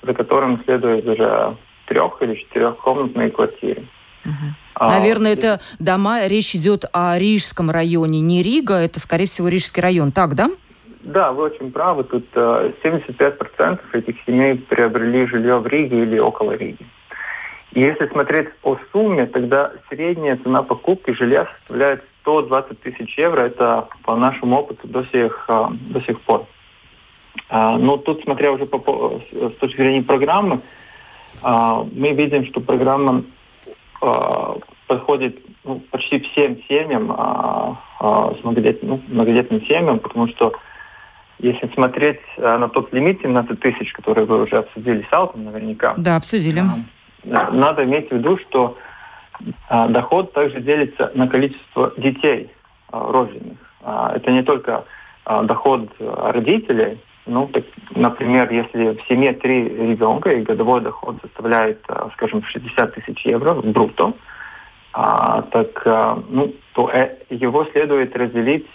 за 0.03 0.13
которыми 0.13 0.62
следует 0.65 1.03
даже 1.06 1.58
трех- 1.88 2.21
или 2.21 2.36
четырехкомнатные 2.36 3.32
квартиры. 3.32 3.84
Угу. 4.25 4.53
А, 4.75 4.99
Наверное, 4.99 5.34
это 5.34 5.60
дома, 5.79 6.27
речь 6.27 6.56
идет 6.56 6.86
о 6.93 7.17
Рижском 7.17 7.69
районе, 7.69 8.21
не 8.21 8.41
Рига, 8.41 8.75
это, 8.75 8.99
скорее 8.99 9.27
всего, 9.27 9.47
Рижский 9.47 9.82
район, 9.82 10.12
так, 10.12 10.36
да? 10.36 10.49
Да, 11.03 11.33
вы 11.33 11.43
очень 11.43 11.71
правы. 11.71 12.05
Тут 12.05 12.25
75% 12.33 13.79
э, 13.91 13.97
этих 13.97 14.15
семей 14.25 14.55
приобрели 14.55 15.27
жилье 15.27 15.57
в 15.57 15.67
Риге 15.67 16.03
или 16.03 16.17
около 16.17 16.53
Риги. 16.53 16.85
И 17.73 17.81
если 17.81 18.07
смотреть 18.07 18.55
по 18.61 18.79
сумме, 18.91 19.25
тогда 19.25 19.73
средняя 19.89 20.37
цена 20.37 20.63
покупки 20.63 21.11
жилья 21.11 21.47
составляет 21.57 22.05
120 22.21 22.79
тысяч 22.79 23.17
евро. 23.17 23.41
Это 23.41 23.87
по 24.03 24.15
нашему 24.15 24.59
опыту 24.59 24.87
до 24.87 25.03
сих, 25.03 25.45
э, 25.49 25.67
до 25.71 26.01
сих 26.01 26.21
пор. 26.21 26.45
А, 27.49 27.77
но 27.77 27.97
тут, 27.97 28.23
смотря 28.23 28.53
уже 28.53 28.65
по, 28.65 29.19
с 29.31 29.55
точки 29.59 29.77
зрения 29.77 30.03
программы, 30.03 30.59
мы 31.41 32.13
видим, 32.13 32.45
что 32.45 32.61
программа 32.61 33.23
подходит 34.87 35.39
ну, 35.65 35.81
почти 35.91 36.19
всем 36.19 36.57
семьям, 36.69 37.07
многодетным, 37.99 38.91
ну, 38.91 39.01
многодетным 39.09 39.61
семьям, 39.65 39.99
потому 39.99 40.29
что 40.29 40.53
если 41.43 41.67
смотреть 41.73 42.21
э, 42.38 42.58
на 42.58 42.69
тот 42.69 42.93
лимит 42.93 43.21
17 43.21 43.60
тысяч, 43.60 43.91
который 43.91 44.25
вы 44.25 44.43
уже 44.43 44.58
обсудили 44.58 45.06
с 45.10 45.13
Алтом 45.13 45.43
наверняка. 45.43 45.93
Да, 45.97 46.15
обсудили. 46.15 46.62
Э, 47.25 47.51
надо 47.51 47.84
иметь 47.84 48.10
в 48.10 48.13
виду, 48.13 48.38
что 48.38 48.77
э, 49.69 49.88
доход 49.89 50.32
также 50.32 50.62
делится 50.62 51.12
на 51.13 51.27
количество 51.27 51.93
детей 51.97 52.49
рожденных. 52.91 53.58
Это 53.82 54.32
не 54.32 54.43
только 54.43 54.86
доход 55.25 55.89
родителей, 55.99 57.01
ну, 57.25 57.47
так, 57.47 57.65
например, 57.95 58.49
если 58.51 58.95
в 58.95 59.08
семье 59.10 59.34
три 59.34 59.63
ребенка 59.63 60.29
и 60.29 60.43
годовой 60.43 60.79
доход 60.79 61.17
составляет, 61.21 61.84
скажем, 62.13 62.43
60 62.45 62.95
тысяч 62.95 63.25
евро 63.25 63.56
бруто, 63.56 64.13
а, 64.93 65.41
так, 65.41 65.82
ну, 66.29 66.53
то 66.73 66.89
его 67.29 67.65
следует 67.73 68.15
разделить 68.15 68.67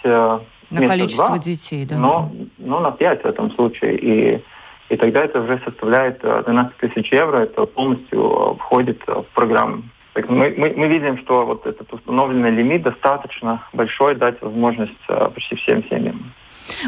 на 0.69 0.87
количество 0.87 1.27
2, 1.27 1.37
детей, 1.39 1.85
да. 1.85 1.97
Но, 1.97 2.31
но 2.57 2.79
на 2.79 2.91
5 2.91 3.23
в 3.23 3.25
этом 3.25 3.51
случае. 3.51 3.97
И, 3.97 4.43
и 4.89 4.97
тогда 4.97 5.23
это 5.23 5.41
уже 5.41 5.59
составляет 5.65 6.19
12 6.21 6.73
э, 6.79 6.87
тысяч 6.87 7.11
евро, 7.11 7.39
это 7.39 7.65
полностью 7.65 8.19
э, 8.19 8.55
входит 8.59 9.01
в 9.07 9.25
программу. 9.33 9.83
Так 10.13 10.29
мы, 10.29 10.53
мы, 10.57 10.73
мы 10.75 10.87
видим, 10.87 11.17
что 11.19 11.45
вот 11.45 11.65
этот 11.65 11.91
установленный 11.93 12.51
лимит 12.51 12.81
достаточно 12.81 13.63
большой 13.73 14.15
дать 14.15 14.41
возможность 14.41 14.93
э, 15.07 15.29
почти 15.33 15.55
всем 15.55 15.83
семьям. 15.89 16.33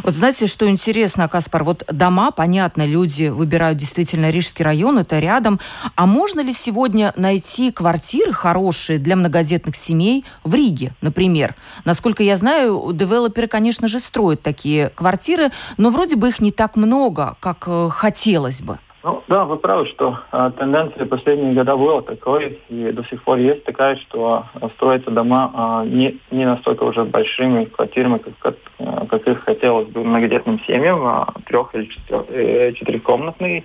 Вот 0.04 0.15
знаете, 0.15 0.48
что 0.48 0.70
интересно, 0.70 1.28
Каспар, 1.28 1.63
вот 1.63 1.84
дома, 1.91 2.32
понятно, 2.32 2.86
люди 2.86 3.28
выбирают 3.28 3.78
действительно 3.78 4.30
Рижский 4.30 4.63
район, 4.63 5.00
это 5.00 5.20
рядом. 5.20 5.60
А 5.96 6.06
можно 6.06 6.41
ли 6.41 6.54
сегодня 6.54 7.13
найти 7.15 7.72
квартиры 7.72 8.34
хорошие 8.34 9.00
для 9.00 9.15
многодетных 9.15 9.76
семей 9.76 10.26
в 10.44 10.54
Риге, 10.54 10.94
например? 11.02 11.56
Насколько 11.86 12.24
я 12.24 12.38
знаю, 12.38 12.91
девелоперы, 12.94 13.48
конечно 13.48 13.88
же, 13.88 14.00
строят 14.00 14.41
такие 14.41 14.89
квартиры, 14.89 15.52
но 15.78 15.89
вроде 15.89 16.15
бы 16.15 16.30
их 16.30 16.39
не 16.41 16.52
так 16.52 16.76
много, 16.76 17.36
как 17.39 17.65
э, 17.67 17.89
хотелось 17.89 18.62
бы. 18.62 18.80
Ну 19.04 19.24
да, 19.28 19.46
вы 19.46 19.58
правы, 19.58 19.88
что 19.88 20.20
э, 20.32 20.52
тенденция 20.60 21.08
последние 21.08 21.54
года 21.54 21.76
была 21.76 22.04
такой, 22.04 22.60
и 22.70 22.92
до 22.92 23.04
сих 23.06 23.24
пор 23.24 23.40
есть 23.40 23.64
такая, 23.64 23.96
что 23.96 24.46
строятся 24.76 25.10
дома 25.10 25.84
э, 25.84 25.88
не, 25.88 26.20
не 26.30 26.46
настолько 26.46 26.84
уже 26.84 27.04
большими 27.04 27.66
квартирами, 27.66 28.20
как, 28.20 28.34
как, 28.38 28.56
э, 28.78 29.06
как 29.10 29.28
их 29.28 29.40
хотелось 29.40 29.88
бы 29.88 30.04
многодетным 30.04 30.60
семьям, 30.68 31.02
э, 31.04 31.26
трех- 31.48 31.74
или 31.74 31.90
э, 32.30 32.74
четырехкомнатные. 32.74 33.64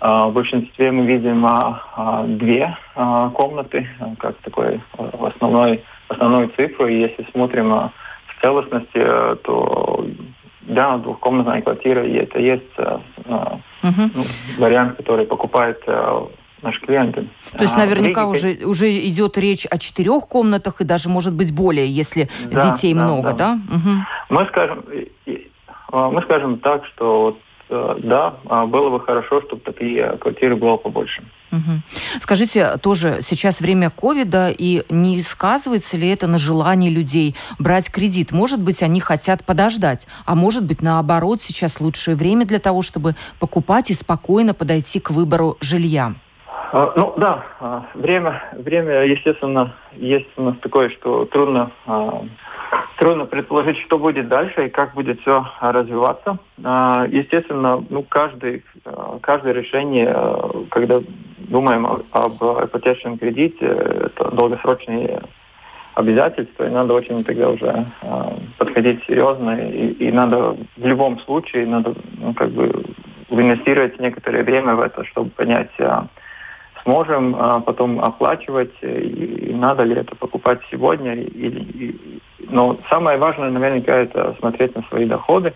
Э, 0.00 0.26
в 0.26 0.32
большинстве 0.32 0.92
мы 0.92 1.06
видим 1.06 1.44
э, 1.44 2.24
две 2.28 2.76
э, 2.94 3.30
комнаты, 3.34 3.88
как 4.20 4.36
такой 4.38 4.80
основной, 4.96 5.82
основную 6.06 6.50
цифру. 6.50 6.86
И 6.86 7.00
если 7.00 7.26
смотрим 7.32 7.74
э, 7.74 7.88
целостности, 8.42 9.02
то 9.42 9.91
да, 10.72 10.96
двухкомнатная 10.98 11.62
квартира, 11.62 12.04
и 12.04 12.14
это 12.14 12.38
есть 12.38 12.62
э, 12.78 12.98
угу. 13.26 14.10
ну, 14.14 14.22
вариант, 14.58 14.96
который 14.96 15.26
покупает 15.26 15.80
э, 15.86 16.26
наши 16.62 16.80
клиенты. 16.80 17.28
То 17.52 17.62
есть 17.62 17.74
а, 17.74 17.78
наверняка 17.78 18.22
а, 18.22 18.26
уже, 18.26 18.58
уже 18.64 18.90
идет 18.90 19.38
речь 19.38 19.66
о 19.66 19.78
четырех 19.78 20.28
комнатах 20.28 20.80
и 20.80 20.84
даже, 20.84 21.08
может 21.08 21.34
быть, 21.34 21.54
более, 21.54 21.86
если 21.86 22.28
да, 22.50 22.72
детей 22.72 22.94
да, 22.94 23.04
много, 23.04 23.32
да? 23.32 23.58
да? 23.68 23.76
Угу. 23.76 23.90
Мы, 24.30 24.46
скажем, 24.46 24.84
мы 25.92 26.22
скажем 26.22 26.58
так, 26.58 26.84
что 26.86 27.22
вот 27.22 27.38
Э, 27.42 27.51
да, 28.02 28.34
а 28.48 28.66
было 28.66 28.90
бы 28.90 29.00
хорошо, 29.00 29.40
чтобы 29.42 29.62
такие 29.62 30.16
квартиры 30.18 30.56
было 30.56 30.76
побольше. 30.76 31.22
Угу. 31.52 31.82
Скажите, 32.20 32.78
тоже 32.78 33.18
сейчас 33.20 33.60
время 33.60 33.90
ковида, 33.90 34.50
и 34.56 34.82
не 34.88 35.20
сказывается 35.22 35.96
ли 35.96 36.08
это 36.08 36.26
на 36.26 36.38
желании 36.38 36.90
людей 36.90 37.36
брать 37.58 37.90
кредит? 37.90 38.32
Может 38.32 38.62
быть, 38.62 38.82
они 38.82 39.00
хотят 39.00 39.44
подождать, 39.44 40.06
а 40.24 40.34
может 40.34 40.66
быть, 40.66 40.82
наоборот, 40.82 41.42
сейчас 41.42 41.80
лучшее 41.80 42.16
время 42.16 42.46
для 42.46 42.58
того, 42.58 42.82
чтобы 42.82 43.16
покупать 43.38 43.90
и 43.90 43.94
спокойно 43.94 44.54
подойти 44.54 45.00
к 45.00 45.10
выбору 45.10 45.56
жилья? 45.60 46.14
А, 46.72 46.92
ну 46.96 47.12
да, 47.18 47.44
а, 47.60 47.84
время, 47.94 48.42
время, 48.52 49.04
естественно, 49.04 49.74
есть 49.92 50.28
у 50.36 50.42
нас 50.44 50.56
такое, 50.62 50.88
что 50.88 51.26
трудно 51.26 51.70
трудно 52.98 53.26
предположить, 53.26 53.78
что 53.78 53.98
будет 53.98 54.28
дальше 54.28 54.66
и 54.66 54.70
как 54.70 54.94
будет 54.94 55.20
все 55.20 55.44
развиваться. 55.60 56.38
А, 56.62 57.06
естественно, 57.08 57.84
ну, 57.90 58.02
каждый, 58.02 58.64
а, 58.84 59.18
каждое 59.20 59.52
решение, 59.52 60.12
а, 60.14 60.64
когда 60.70 61.00
думаем 61.38 61.86
об 62.12 62.34
ипотечном 62.34 63.18
кредите, 63.18 63.66
это 63.66 64.30
долгосрочные 64.30 65.20
обязательства, 65.94 66.66
и 66.66 66.70
надо 66.70 66.94
очень 66.94 67.22
тогда 67.22 67.50
уже 67.50 67.84
подходить 68.56 69.04
серьезно, 69.06 69.50
и, 69.50 69.88
и 69.92 70.12
надо 70.12 70.56
в 70.76 70.86
любом 70.86 71.18
случае, 71.20 71.66
надо 71.66 71.94
ну, 72.18 72.32
как 72.32 72.50
бы 72.50 72.84
инвестировать 73.28 73.98
некоторое 74.00 74.42
время 74.42 74.74
в 74.74 74.80
это, 74.80 75.04
чтобы 75.04 75.30
понять, 75.30 75.70
сможем 76.82 77.34
потом 77.66 78.00
оплачивать, 78.00 78.72
и, 78.80 79.52
надо 79.54 79.82
ли 79.82 79.96
это 79.96 80.16
покупать 80.16 80.60
сегодня. 80.70 81.14
Или, 81.14 81.98
но 82.48 82.76
самое 82.88 83.18
важное, 83.18 83.50
наверняка, 83.50 83.96
это 83.96 84.34
смотреть 84.38 84.74
на 84.76 84.82
свои 84.82 85.06
доходы. 85.06 85.52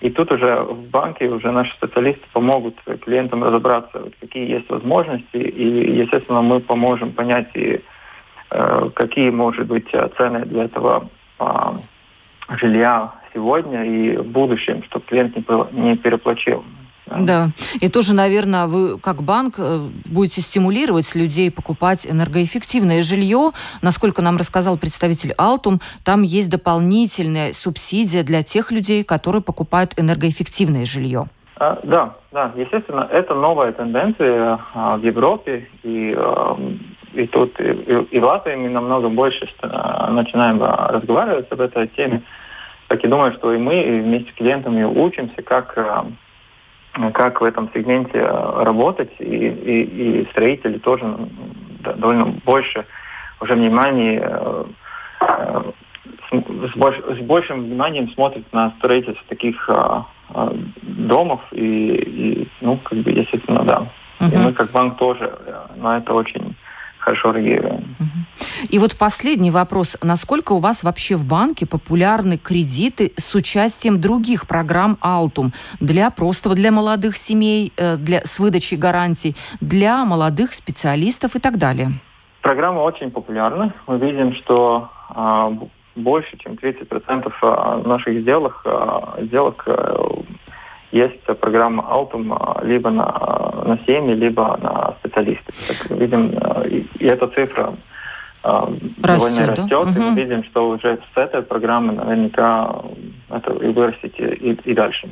И 0.00 0.10
тут 0.10 0.32
уже 0.32 0.56
в 0.62 0.90
банке 0.90 1.28
уже 1.28 1.50
наши 1.50 1.72
специалисты 1.72 2.22
помогут 2.32 2.76
клиентам 3.04 3.42
разобраться, 3.42 4.10
какие 4.20 4.50
есть 4.50 4.68
возможности, 4.68 5.36
и, 5.36 5.98
естественно, 5.98 6.42
мы 6.42 6.60
поможем 6.60 7.12
понять, 7.12 7.48
и, 7.54 7.80
э, 8.50 8.90
какие, 8.94 9.30
может 9.30 9.66
быть, 9.66 9.88
цены 10.16 10.44
для 10.44 10.64
этого 10.64 11.08
э, 11.38 11.44
жилья 12.58 13.12
сегодня 13.32 13.84
и 13.84 14.16
в 14.16 14.26
будущем, 14.26 14.82
чтобы 14.84 15.06
клиент 15.06 15.36
не, 15.72 15.96
не. 15.96 16.62
Да. 17.06 17.50
И 17.80 17.88
тоже, 17.88 18.14
наверное, 18.14 18.66
вы 18.66 18.98
как 18.98 19.22
банк 19.22 19.54
э, 19.58 19.88
будете 20.06 20.40
стимулировать 20.40 21.14
людей 21.14 21.50
покупать 21.50 22.06
энергоэффективное 22.06 23.02
жилье. 23.02 23.50
Насколько 23.82 24.22
нам 24.22 24.36
рассказал 24.36 24.78
представитель 24.78 25.34
Алтум, 25.36 25.80
там 26.04 26.22
есть 26.22 26.50
дополнительная 26.50 27.52
субсидия 27.52 28.22
для 28.22 28.42
тех 28.42 28.70
людей, 28.70 29.04
которые 29.04 29.42
покупают 29.42 29.92
энергоэффективное 29.98 30.86
жилье. 30.86 31.26
А, 31.56 31.78
да, 31.82 32.14
да, 32.32 32.52
естественно, 32.56 33.06
это 33.10 33.34
новая 33.34 33.72
тенденция 33.72 34.58
а, 34.74 34.96
в 34.96 35.04
Европе, 35.04 35.68
и, 35.82 36.14
а, 36.16 36.58
и 37.12 37.26
тут 37.26 37.60
и, 37.60 37.64
и 38.10 38.18
в 38.18 38.24
Латвии 38.24 38.56
мы 38.56 38.70
намного 38.70 39.08
больше 39.08 39.48
начинаем 39.62 40.62
разговаривать 40.62 41.52
об 41.52 41.60
этой 41.60 41.86
теме. 41.88 42.22
Так 42.88 43.04
и 43.04 43.08
думаю, 43.08 43.32
что 43.34 43.52
и 43.52 43.58
мы 43.58 43.82
и 43.82 44.00
вместе 44.00 44.30
с 44.32 44.34
клиентами 44.34 44.84
учимся, 44.84 45.42
как 45.42 45.78
как 47.12 47.40
в 47.40 47.44
этом 47.44 47.70
сегменте 47.74 48.18
э, 48.18 48.62
работать, 48.62 49.10
и, 49.18 49.24
и, 49.24 49.82
и 50.22 50.28
строители 50.30 50.78
тоже 50.78 51.04
довольно 51.80 52.26
больше 52.44 52.86
уже 53.40 53.54
внимания 53.54 54.20
э, 54.22 54.64
э, 55.20 55.62
с, 56.30 56.76
больш, 56.76 56.96
с 56.98 57.18
большим 57.22 57.64
вниманием 57.64 58.08
смотрят 58.10 58.50
на 58.52 58.70
строительство 58.78 59.24
таких 59.28 59.68
домов 60.82 61.40
и, 61.52 61.94
и 61.94 62.48
ну 62.60 62.78
как 62.78 62.98
бы 62.98 63.10
естественно 63.10 63.62
да. 63.64 63.86
Uh-huh. 64.20 64.34
И 64.34 64.36
мы 64.38 64.52
как 64.52 64.70
банк 64.70 64.96
тоже 64.96 65.32
на 65.76 65.98
это 65.98 66.14
очень 66.14 66.56
хорошо 66.98 67.32
реагируем. 67.32 67.94
И 68.70 68.78
вот 68.78 68.96
последний 68.96 69.50
вопрос. 69.50 69.96
Насколько 70.02 70.52
у 70.52 70.58
вас 70.58 70.82
вообще 70.82 71.16
в 71.16 71.24
банке 71.24 71.66
популярны 71.66 72.38
кредиты 72.38 73.12
с 73.16 73.34
участием 73.34 74.00
других 74.00 74.46
программ 74.46 74.98
Altum 75.02 75.52
для 75.80 76.10
просто 76.10 76.50
для 76.54 76.70
молодых 76.70 77.16
семей, 77.16 77.72
э, 77.76 77.96
для, 77.96 78.20
с 78.24 78.38
выдачей 78.38 78.76
гарантий, 78.76 79.36
для 79.60 80.04
молодых 80.04 80.54
специалистов 80.54 81.36
и 81.36 81.40
так 81.40 81.58
далее? 81.58 81.92
Программа 82.42 82.80
очень 82.80 83.10
популярна. 83.10 83.72
Мы 83.86 83.98
видим, 83.98 84.34
что 84.34 84.90
а, 85.08 85.50
больше, 85.96 86.36
чем 86.38 86.54
30% 86.54 87.32
а, 87.42 87.82
наших 87.84 88.20
сделок, 88.20 88.60
а, 88.64 89.16
сделок 89.20 89.64
а, 89.66 90.22
есть 90.92 91.22
программа 91.40 91.84
Altum 91.90 92.64
либо 92.64 92.90
на, 92.90 93.04
на 93.64 93.78
семьи, 93.80 94.14
либо 94.14 94.58
на 94.60 94.94
специалистов. 95.00 95.54
Так, 95.66 95.98
видим, 95.98 96.30
и, 96.66 96.86
и 96.98 97.06
эта 97.06 97.26
цифра 97.26 97.74
растет, 98.44 98.96
довольно 98.98 99.46
растет, 99.46 99.68
да? 99.68 100.00
и 100.00 100.10
мы 100.10 100.20
видим, 100.20 100.44
что 100.44 100.68
уже 100.68 100.98
с 101.14 101.16
этой 101.16 101.42
программы 101.42 101.92
наверняка 101.94 102.82
это 103.30 103.52
и 103.54 103.68
вырастет 103.68 104.14
и, 104.18 104.52
и 104.52 104.74
дальше. 104.74 105.08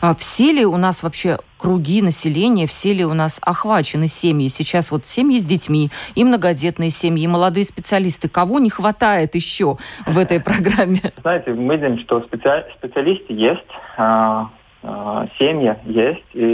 А 0.00 0.14
все 0.14 0.52
ли 0.52 0.64
у 0.64 0.76
нас 0.76 1.02
вообще 1.02 1.36
круги 1.58 2.00
населения, 2.00 2.66
все 2.66 2.94
ли 2.94 3.04
у 3.04 3.12
нас 3.12 3.38
охвачены 3.44 4.08
семьи? 4.08 4.48
Сейчас 4.48 4.90
вот 4.90 5.06
семьи 5.06 5.38
с 5.38 5.44
детьми, 5.44 5.90
и 6.14 6.24
многодетные 6.24 6.90
семьи, 6.90 7.24
и 7.24 7.28
молодые 7.28 7.64
специалисты. 7.64 8.28
Кого 8.28 8.58
не 8.58 8.70
хватает 8.70 9.34
еще 9.34 9.76
в 10.06 10.18
этой 10.18 10.40
программе? 10.42 11.00
Знаете, 11.20 11.52
мы 11.52 11.76
видим, 11.76 11.98
что 11.98 12.22
специ... 12.22 12.64
специалисты 12.78 13.34
есть, 13.34 13.60
а, 13.98 14.48
а, 14.82 15.28
семьи 15.38 15.76
есть, 15.84 16.24
и, 16.32 16.46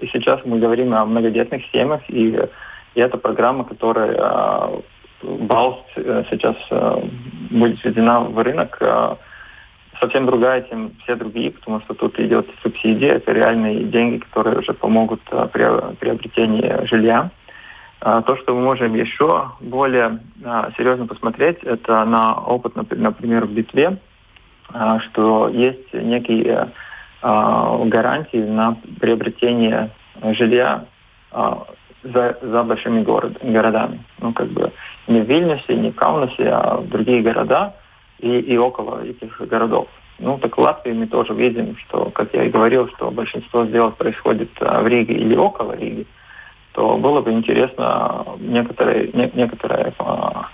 и 0.00 0.06
сейчас 0.12 0.40
мы 0.44 0.58
говорим 0.58 0.92
о 0.94 1.04
многодетных 1.04 1.62
семьях, 1.72 2.00
и, 2.08 2.36
и 2.94 3.00
это 3.00 3.16
программа, 3.18 3.64
которая 3.64 4.82
Балс 5.22 5.78
э, 5.96 6.24
сейчас 6.30 6.56
э, 6.70 7.02
будет 7.50 7.84
введена 7.84 8.20
в 8.20 8.38
рынок 8.42 8.76
э, 8.80 9.16
совсем 10.00 10.26
другая, 10.26 10.62
чем 10.62 10.92
все 11.02 11.14
другие, 11.14 11.50
потому 11.50 11.80
что 11.80 11.94
тут 11.94 12.18
идет 12.18 12.48
субсидия, 12.62 13.14
это 13.14 13.32
реальные 13.32 13.84
деньги, 13.84 14.18
которые 14.18 14.58
уже 14.58 14.72
помогут 14.72 15.20
при 15.52 15.94
приобретении 15.96 16.86
жилья. 16.86 17.30
То, 18.00 18.34
что 18.40 18.54
мы 18.54 18.62
можем 18.62 18.94
еще 18.94 19.50
более 19.60 20.20
серьезно 20.78 21.06
посмотреть, 21.06 21.58
это 21.64 22.02
на 22.06 22.32
опыт, 22.32 22.74
например, 22.76 23.44
в 23.44 23.52
Литве, 23.52 23.98
что 25.00 25.50
есть 25.50 25.92
некие 25.92 26.70
гарантии 27.20 28.38
на 28.38 28.78
приобретение 28.98 29.90
жилья 30.22 30.86
за, 32.02 32.38
за 32.40 32.62
большими 32.62 33.02
город, 33.02 33.38
городами. 33.42 34.02
Ну, 34.20 34.32
как 34.32 34.48
бы 34.48 34.72
не 35.10 35.20
в 35.20 35.24
Вильнюсе, 35.24 35.74
не 35.74 35.90
в 35.90 35.96
Каунасе, 35.96 36.48
а 36.48 36.76
в 36.76 36.88
другие 36.88 37.22
города 37.22 37.74
и, 38.20 38.38
и 38.38 38.56
около 38.56 39.04
этих 39.04 39.40
городов. 39.40 39.88
Ну, 40.18 40.38
так 40.38 40.56
в 40.56 40.60
Латвии 40.60 40.92
мы 40.92 41.06
тоже 41.06 41.34
видим, 41.34 41.76
что, 41.78 42.10
как 42.10 42.32
я 42.34 42.44
и 42.44 42.50
говорил, 42.50 42.88
что 42.88 43.10
большинство 43.10 43.66
сделок 43.66 43.96
происходит 43.96 44.50
а, 44.60 44.82
в 44.82 44.86
Риге 44.86 45.14
или 45.14 45.34
около 45.34 45.72
Риги, 45.72 46.06
то 46.72 46.96
было 46.96 47.22
бы 47.22 47.32
интересно 47.32 48.24
некоторые, 48.38 49.10
не, 49.12 49.30
некоторые 49.34 49.92
а, 49.98 50.46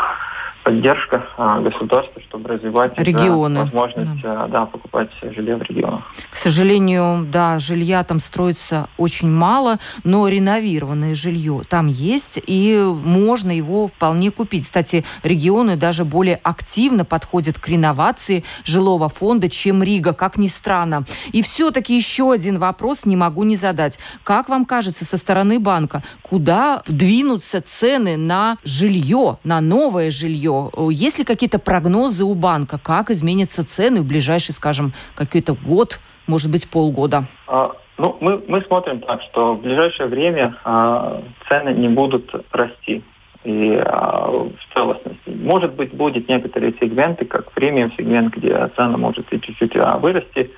поддержка 0.66 1.24
а, 1.36 1.60
государства, 1.60 2.20
чтобы 2.22 2.48
развивать 2.48 2.98
регионы. 2.98 3.60
возможность 3.60 4.20
да. 4.20 4.48
Да, 4.48 4.66
покупать 4.66 5.10
жилье 5.22 5.54
в 5.54 5.62
регионах. 5.62 6.02
К 6.28 6.34
сожалению, 6.34 7.24
да, 7.24 7.60
жилья 7.60 8.02
там 8.02 8.18
строится 8.18 8.88
очень 8.96 9.30
мало, 9.30 9.78
но 10.02 10.26
реновированное 10.26 11.14
жилье 11.14 11.62
там 11.68 11.86
есть, 11.86 12.40
и 12.44 12.82
можно 12.84 13.52
его 13.56 13.86
вполне 13.86 14.32
купить. 14.32 14.64
Кстати, 14.64 15.04
регионы 15.22 15.76
даже 15.76 16.04
более 16.04 16.40
активно 16.42 17.04
подходят 17.04 17.60
к 17.60 17.68
реновации 17.68 18.42
жилого 18.64 19.08
фонда, 19.08 19.48
чем 19.48 19.84
Рига, 19.84 20.14
как 20.14 20.36
ни 20.36 20.48
странно. 20.48 21.04
И 21.30 21.42
все-таки 21.42 21.96
еще 21.96 22.32
один 22.32 22.58
вопрос 22.58 23.04
не 23.04 23.14
могу 23.14 23.44
не 23.44 23.54
задать. 23.54 24.00
Как 24.24 24.48
вам 24.48 24.64
кажется 24.64 25.04
со 25.04 25.16
стороны 25.16 25.60
банка, 25.60 26.02
куда 26.22 26.82
двинутся 26.88 27.60
цены 27.60 28.16
на 28.16 28.58
жилье, 28.64 29.38
на 29.44 29.60
новое 29.60 30.10
жилье? 30.10 30.55
Есть 30.90 31.18
ли 31.18 31.24
какие-то 31.24 31.58
прогнозы 31.58 32.24
у 32.24 32.34
банка, 32.34 32.78
как 32.78 33.10
изменятся 33.10 33.66
цены 33.66 34.00
в 34.00 34.06
ближайший, 34.06 34.54
скажем, 34.54 34.92
какой-то 35.14 35.54
год, 35.54 36.00
может 36.26 36.50
быть, 36.50 36.68
полгода? 36.68 37.24
А, 37.46 37.72
ну, 37.98 38.16
мы, 38.20 38.42
мы 38.48 38.60
смотрим 38.62 39.00
так, 39.00 39.22
что 39.22 39.54
в 39.54 39.62
ближайшее 39.62 40.08
время 40.08 40.56
а, 40.64 41.22
цены 41.48 41.70
не 41.70 41.88
будут 41.88 42.30
расти 42.52 43.02
и 43.44 43.80
а, 43.84 44.28
в 44.28 44.74
целостности. 44.74 45.30
Может 45.30 45.74
быть, 45.74 45.94
будет 45.94 46.28
некоторые 46.28 46.74
сегменты, 46.80 47.24
как 47.24 47.52
премиум 47.52 47.92
сегмент, 47.96 48.34
где 48.34 48.70
цена 48.76 48.96
может 48.96 49.32
и 49.32 49.40
чуть-чуть 49.40 49.76
а, 49.76 49.98
вырасти, 49.98 50.50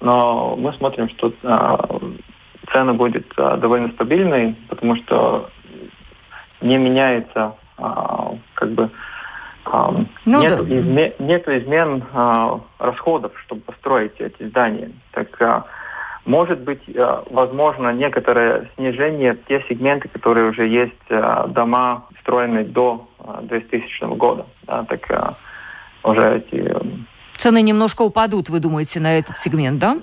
но 0.00 0.56
мы 0.56 0.72
смотрим, 0.74 1.08
что 1.08 1.32
а, 1.42 2.00
цена 2.72 2.92
будет 2.94 3.26
а, 3.36 3.56
довольно 3.56 3.88
стабильной, 3.90 4.54
потому 4.68 4.96
что 4.96 5.50
не 6.60 6.76
меняется 6.76 7.54
а, 7.76 8.34
как 8.54 8.72
бы 8.72 8.90
ну, 10.24 10.42
нет, 10.42 10.66
да. 10.66 10.78
изме, 10.78 11.12
нет 11.18 11.48
измен 11.48 12.04
а, 12.12 12.60
расходов, 12.78 13.32
чтобы 13.44 13.62
построить 13.62 14.20
эти 14.20 14.48
здания. 14.48 14.90
Так, 15.12 15.40
а, 15.40 15.64
может 16.24 16.60
быть, 16.60 16.82
а, 16.96 17.24
возможно, 17.30 17.92
некоторое 17.92 18.70
снижение 18.76 19.34
в 19.34 19.44
те 19.46 19.64
сегменты, 19.68 20.08
которые 20.08 20.50
уже 20.50 20.66
есть 20.66 20.92
а, 21.10 21.46
дома, 21.46 22.04
строенные 22.20 22.64
до 22.64 23.08
а, 23.18 23.40
2000 23.42 24.14
года. 24.16 24.46
Да, 24.62 24.84
так 24.84 25.10
а, 25.10 25.34
уже 26.02 26.36
эти... 26.38 26.74
Цены 27.36 27.62
немножко 27.62 28.02
упадут, 28.02 28.48
вы 28.48 28.60
думаете, 28.60 29.00
на 29.00 29.18
этот 29.18 29.38
сегмент, 29.38 29.78
да? 29.78 29.98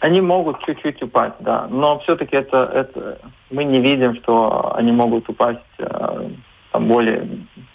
Они 0.00 0.20
могут 0.20 0.64
чуть-чуть 0.64 1.02
упасть, 1.02 1.34
да. 1.40 1.66
Но 1.70 1.98
все-таки 2.00 2.36
это, 2.36 2.70
это 2.72 3.18
мы 3.50 3.64
не 3.64 3.80
видим, 3.80 4.14
что 4.16 4.72
они 4.76 4.92
могут 4.92 5.28
упасть 5.28 5.58
а, 5.78 6.28
там 6.72 6.84
более 6.84 7.26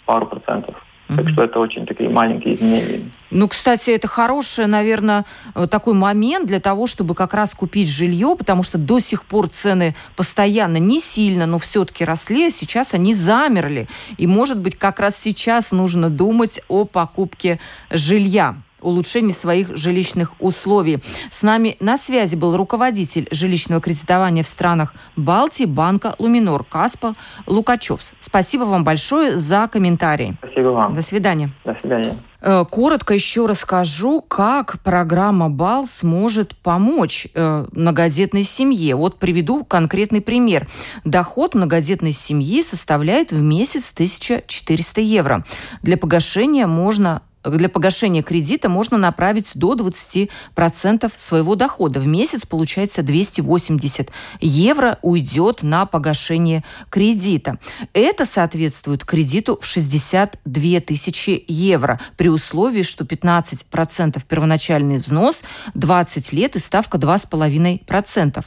пару 0.06 0.26
процентов. 0.26 0.74
Так 1.16 1.28
что 1.28 1.44
это 1.44 1.58
очень 1.58 1.86
такие 1.86 2.08
маленькие 2.08 2.54
изменения. 2.54 3.10
Ну, 3.30 3.48
кстати, 3.48 3.90
это 3.90 4.06
хороший, 4.06 4.66
наверное, 4.66 5.24
э, 5.54 5.66
такой 5.68 5.94
момент 5.94 6.46
для 6.46 6.60
того, 6.60 6.86
чтобы 6.86 7.14
как 7.14 7.34
раз 7.34 7.52
купить 7.54 7.88
жилье, 7.88 8.36
потому 8.38 8.62
что 8.62 8.78
до 8.78 9.00
сих 9.00 9.24
пор 9.24 9.48
цены 9.48 9.96
постоянно 10.14 10.76
не 10.76 11.00
сильно, 11.00 11.46
но 11.46 11.58
все-таки 11.58 12.04
росли, 12.04 12.46
а 12.46 12.50
сейчас 12.50 12.94
они 12.94 13.14
замерли. 13.14 13.88
И, 14.18 14.26
может 14.26 14.60
быть, 14.60 14.76
как 14.76 15.00
раз 15.00 15.16
сейчас 15.16 15.72
нужно 15.72 16.10
думать 16.10 16.60
о 16.68 16.84
покупке 16.84 17.58
жилья 17.90 18.56
улучшении 18.84 19.32
своих 19.32 19.76
жилищных 19.76 20.32
условий. 20.38 21.00
С 21.30 21.42
нами 21.42 21.76
на 21.80 21.96
связи 21.96 22.36
был 22.36 22.56
руководитель 22.56 23.26
жилищного 23.30 23.80
кредитования 23.80 24.42
в 24.42 24.48
странах 24.48 24.94
Балтии 25.16 25.64
банка 25.64 26.14
Луминор 26.18 26.64
Каспа 26.64 27.14
Лукачевс. 27.46 28.14
Спасибо 28.20 28.64
вам 28.64 28.84
большое 28.84 29.36
за 29.36 29.68
комментарий. 29.68 30.36
Спасибо 30.38 30.68
вам. 30.68 30.94
До 30.94 31.02
свидания. 31.02 31.50
До 31.64 31.76
свидания. 31.80 32.16
Э, 32.46 32.64
коротко 32.70 33.14
еще 33.14 33.46
расскажу, 33.46 34.20
как 34.20 34.78
программа 34.82 35.48
БАЛ 35.48 35.86
сможет 35.86 36.54
помочь 36.56 37.26
э, 37.34 37.66
многодетной 37.72 38.44
семье. 38.44 38.96
Вот 38.96 39.18
приведу 39.18 39.64
конкретный 39.64 40.20
пример. 40.20 40.68
Доход 41.04 41.54
многодетной 41.54 42.12
семьи 42.12 42.62
составляет 42.62 43.32
в 43.32 43.40
месяц 43.40 43.92
1400 43.94 45.00
евро. 45.00 45.44
Для 45.82 45.96
погашения 45.96 46.66
можно 46.66 47.22
для 47.44 47.68
погашения 47.68 48.22
кредита 48.22 48.68
можно 48.68 48.98
направить 48.98 49.50
до 49.54 49.74
20% 49.74 51.12
своего 51.16 51.54
дохода. 51.54 52.00
В 52.00 52.06
месяц 52.06 52.46
получается 52.46 53.02
280 53.02 54.10
евро 54.40 54.98
уйдет 55.02 55.62
на 55.62 55.86
погашение 55.86 56.64
кредита. 56.90 57.58
Это 57.92 58.24
соответствует 58.24 59.04
кредиту 59.04 59.58
в 59.60 59.66
62 59.66 60.80
тысячи 60.80 61.44
евро 61.48 62.00
при 62.16 62.28
условии, 62.28 62.82
что 62.82 63.04
15% 63.04 64.22
первоначальный 64.26 64.98
взнос, 64.98 65.42
20 65.74 66.32
лет 66.32 66.56
и 66.56 66.58
ставка 66.58 66.98
2,5%. 66.98 68.44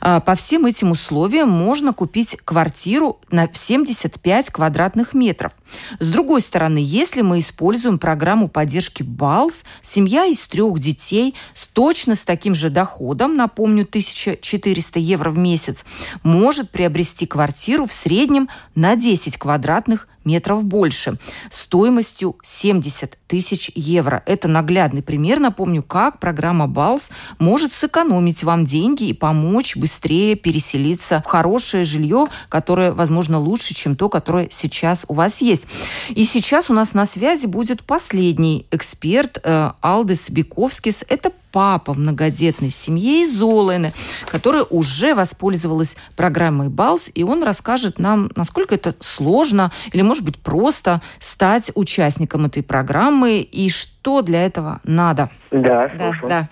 А, 0.00 0.20
по 0.20 0.34
всем 0.34 0.66
этим 0.66 0.90
условиям 0.90 1.48
можно 1.48 1.92
купить 1.92 2.36
квартиру 2.44 3.20
на 3.30 3.48
75 3.52 4.50
квадратных 4.50 5.14
метров. 5.14 5.52
С 5.98 6.08
другой 6.08 6.40
стороны, 6.40 6.78
если 6.82 7.22
мы 7.22 7.38
используем 7.38 7.98
программу 7.98 8.31
поддержки 8.48 9.02
БАЛС, 9.02 9.64
семья 9.82 10.26
из 10.26 10.38
трех 10.40 10.78
детей 10.78 11.34
с 11.54 11.66
точно 11.66 12.14
с 12.14 12.22
таким 12.22 12.54
же 12.54 12.70
доходом, 12.70 13.36
напомню, 13.36 13.82
1400 13.82 14.98
евро 14.98 15.30
в 15.30 15.38
месяц, 15.38 15.84
может 16.22 16.70
приобрести 16.70 17.26
квартиру 17.26 17.86
в 17.86 17.92
среднем 17.92 18.48
на 18.74 18.96
10 18.96 19.36
квадратных 19.36 20.08
метров 20.24 20.64
больше, 20.64 21.18
стоимостью 21.50 22.36
70 22.42 23.18
тысяч 23.26 23.70
евро. 23.74 24.22
Это 24.26 24.48
наглядный 24.48 25.02
пример, 25.02 25.40
напомню, 25.40 25.82
как 25.82 26.18
программа 26.20 26.68
БАЛС 26.68 27.10
может 27.38 27.72
сэкономить 27.72 28.44
вам 28.44 28.64
деньги 28.64 29.04
и 29.04 29.12
помочь 29.12 29.76
быстрее 29.76 30.34
переселиться 30.36 31.22
в 31.24 31.28
хорошее 31.28 31.84
жилье, 31.84 32.26
которое, 32.48 32.92
возможно, 32.92 33.38
лучше, 33.38 33.74
чем 33.74 33.96
то, 33.96 34.08
которое 34.08 34.48
сейчас 34.50 35.04
у 35.08 35.14
вас 35.14 35.40
есть. 35.40 35.62
И 36.10 36.24
сейчас 36.24 36.70
у 36.70 36.74
нас 36.74 36.94
на 36.94 37.06
связи 37.06 37.46
будет 37.46 37.84
последний 37.84 38.66
эксперт 38.70 39.38
э, 39.42 39.72
Алдис 39.80 40.30
Биковскис. 40.30 41.04
Это 41.08 41.32
папа 41.52 41.92
в 41.92 41.98
многодетной 41.98 42.70
семье 42.70 43.24
из 43.24 43.36
Золыны, 43.36 43.92
которая 44.26 44.64
уже 44.64 45.14
воспользовалась 45.14 45.96
программой 46.16 46.68
БАЛС, 46.68 47.10
и 47.14 47.22
он 47.22 47.42
расскажет 47.42 47.98
нам, 47.98 48.30
насколько 48.34 48.74
это 48.74 48.94
сложно 49.00 49.70
или, 49.92 50.02
может 50.02 50.24
быть, 50.24 50.38
просто 50.38 51.02
стать 51.20 51.70
участником 51.74 52.46
этой 52.46 52.62
программы 52.62 53.40
и 53.40 53.68
что 53.68 54.22
для 54.22 54.44
этого 54.44 54.80
надо. 54.82 55.30
Да, 55.50 55.90
да, 55.96 56.12
да. 56.22 56.48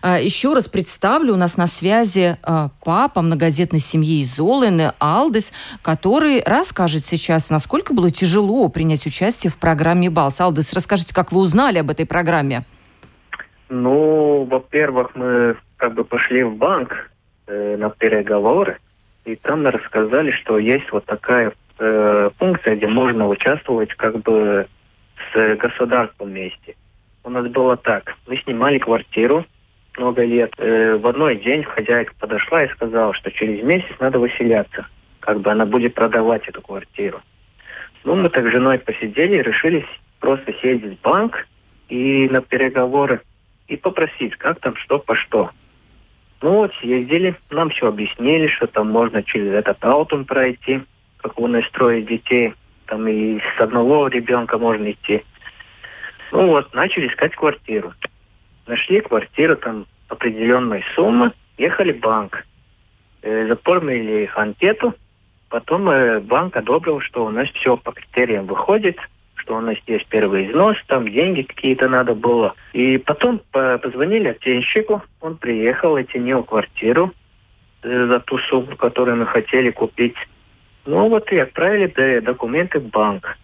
А, 0.00 0.20
еще 0.20 0.54
раз 0.54 0.68
представлю, 0.68 1.34
у 1.34 1.36
нас 1.36 1.56
на 1.56 1.66
связи 1.66 2.38
а, 2.42 2.70
папа 2.84 3.22
многодетной 3.22 3.80
семьи 3.80 4.22
из 4.22 4.36
Золыны, 4.36 4.92
Алдес, 4.98 5.52
который 5.82 6.42
расскажет 6.46 7.04
сейчас, 7.04 7.50
насколько 7.50 7.92
было 7.92 8.10
тяжело 8.10 8.68
принять 8.68 9.04
участие 9.06 9.50
в 9.50 9.56
программе 9.56 10.08
БАЛС. 10.08 10.40
Алдес, 10.40 10.72
расскажите, 10.72 11.12
как 11.12 11.32
вы 11.32 11.40
узнали 11.40 11.78
об 11.78 11.90
этой 11.90 12.06
программе? 12.06 12.64
Ну, 13.68 14.44
во-первых, 14.44 15.14
мы 15.14 15.56
как 15.76 15.94
бы 15.94 16.04
пошли 16.04 16.44
в 16.44 16.56
банк 16.56 17.10
э, 17.46 17.76
на 17.76 17.90
переговоры, 17.90 18.78
и 19.24 19.34
там 19.36 19.66
рассказали, 19.66 20.30
что 20.30 20.58
есть 20.58 20.90
вот 20.92 21.04
такая 21.04 21.52
э, 21.78 22.30
функция, 22.38 22.76
где 22.76 22.86
можно 22.86 23.28
участвовать 23.28 23.92
как 23.94 24.20
бы 24.20 24.66
с 25.32 25.56
государством 25.56 26.28
вместе. 26.28 26.76
У 27.24 27.30
нас 27.30 27.46
было 27.48 27.76
так. 27.76 28.14
Мы 28.28 28.36
снимали 28.38 28.78
квартиру 28.78 29.44
много 29.98 30.24
лет. 30.24 30.52
Э, 30.58 30.96
в 30.96 31.06
одной 31.06 31.36
день 31.36 31.64
хозяйка 31.64 32.14
подошла 32.20 32.62
и 32.62 32.68
сказала, 32.68 33.12
что 33.14 33.30
через 33.32 33.64
месяц 33.64 33.94
надо 33.98 34.20
выселяться. 34.20 34.86
Как 35.20 35.40
бы 35.40 35.50
она 35.50 35.66
будет 35.66 35.94
продавать 35.94 36.46
эту 36.46 36.62
квартиру. 36.62 37.20
Ну, 38.04 38.14
мы 38.14 38.28
так 38.28 38.46
с 38.46 38.52
женой 38.52 38.78
посидели 38.78 39.42
решили 39.42 39.84
просто 40.20 40.52
съездить 40.60 40.98
в 41.00 41.02
банк 41.02 41.48
и 41.88 42.28
на 42.30 42.40
переговоры 42.40 43.20
и 43.68 43.76
попросить, 43.76 44.36
как 44.36 44.60
там 44.60 44.76
что 44.76 44.98
по 44.98 45.14
что. 45.16 45.50
Ну 46.42 46.50
вот, 46.52 46.72
съездили, 46.80 47.36
нам 47.50 47.70
все 47.70 47.88
объяснили, 47.88 48.46
что 48.46 48.66
там 48.66 48.90
можно 48.90 49.22
через 49.22 49.52
этот 49.52 49.82
аутум 49.84 50.24
пройти, 50.24 50.82
как 51.18 51.38
у 51.38 51.46
нас 51.46 51.64
строить 51.66 52.06
детей, 52.06 52.54
там 52.86 53.08
и 53.08 53.40
с 53.40 53.60
одного 53.60 54.08
ребенка 54.08 54.58
можно 54.58 54.90
идти. 54.90 55.24
Ну 56.32 56.48
вот, 56.48 56.74
начали 56.74 57.08
искать 57.08 57.34
квартиру. 57.34 57.94
Нашли 58.66 59.00
квартиру 59.00 59.56
там 59.56 59.86
определенной 60.08 60.84
суммы, 60.94 61.32
ехали 61.56 61.92
в 61.92 62.00
банк. 62.00 62.44
Э, 63.22 63.46
заполнили 63.48 64.30
анкету, 64.34 64.94
потом 65.48 65.88
э, 65.88 66.20
банк 66.20 66.56
одобрил, 66.56 67.00
что 67.00 67.24
у 67.24 67.30
нас 67.30 67.48
все 67.50 67.76
по 67.76 67.92
критериям 67.92 68.46
выходит– 68.46 68.98
что 69.46 69.56
у 69.56 69.60
нас 69.60 69.76
есть 69.86 70.06
первый 70.08 70.50
износ, 70.50 70.76
там 70.88 71.06
деньги 71.06 71.42
какие-то 71.42 71.88
надо 71.88 72.14
было. 72.14 72.54
И 72.72 72.98
потом 72.98 73.40
позвонили 73.52 74.28
оценщику, 74.28 75.02
он 75.20 75.36
приехал, 75.36 75.94
оценил 75.94 76.42
квартиру 76.42 77.12
э, 77.82 78.06
за 78.06 78.18
ту 78.20 78.38
сумму, 78.38 78.76
которую 78.76 79.18
мы 79.18 79.26
хотели 79.26 79.70
купить. 79.70 80.16
Ну 80.84 81.08
вот 81.08 81.30
и 81.30 81.38
отправили 81.38 82.18
документы 82.20 82.80
в 82.80 82.88
банк. 82.88 83.38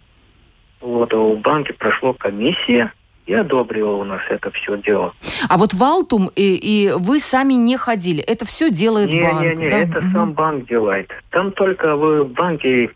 Вот 0.81 1.13
у 1.13 1.37
банке 1.37 1.71
прошло 1.73 2.13
комиссия, 2.13 2.91
и 3.25 3.33
одобрила 3.33 3.95
у 3.95 4.03
нас 4.03 4.21
это 4.29 4.51
все 4.51 4.77
дело. 4.77 5.13
А 5.47 5.57
вот 5.57 5.73
в 5.73 5.81
Алтум 5.81 6.29
и, 6.35 6.55
и 6.55 6.91
вы 6.91 7.19
сами 7.19 7.53
не 7.53 7.77
ходили, 7.77 8.21
это 8.21 8.45
все 8.45 8.69
делает 8.69 9.13
не, 9.13 9.21
банк? 9.21 9.41
Не, 9.41 9.55
не, 9.55 9.69
да? 9.69 9.77
это 9.79 9.99
угу. 9.99 10.07
сам 10.11 10.33
банк 10.33 10.67
делает. 10.67 11.09
Там 11.29 11.53
только 11.53 11.95
вы 11.95 12.25
в 12.25 12.33
банке 12.33 12.89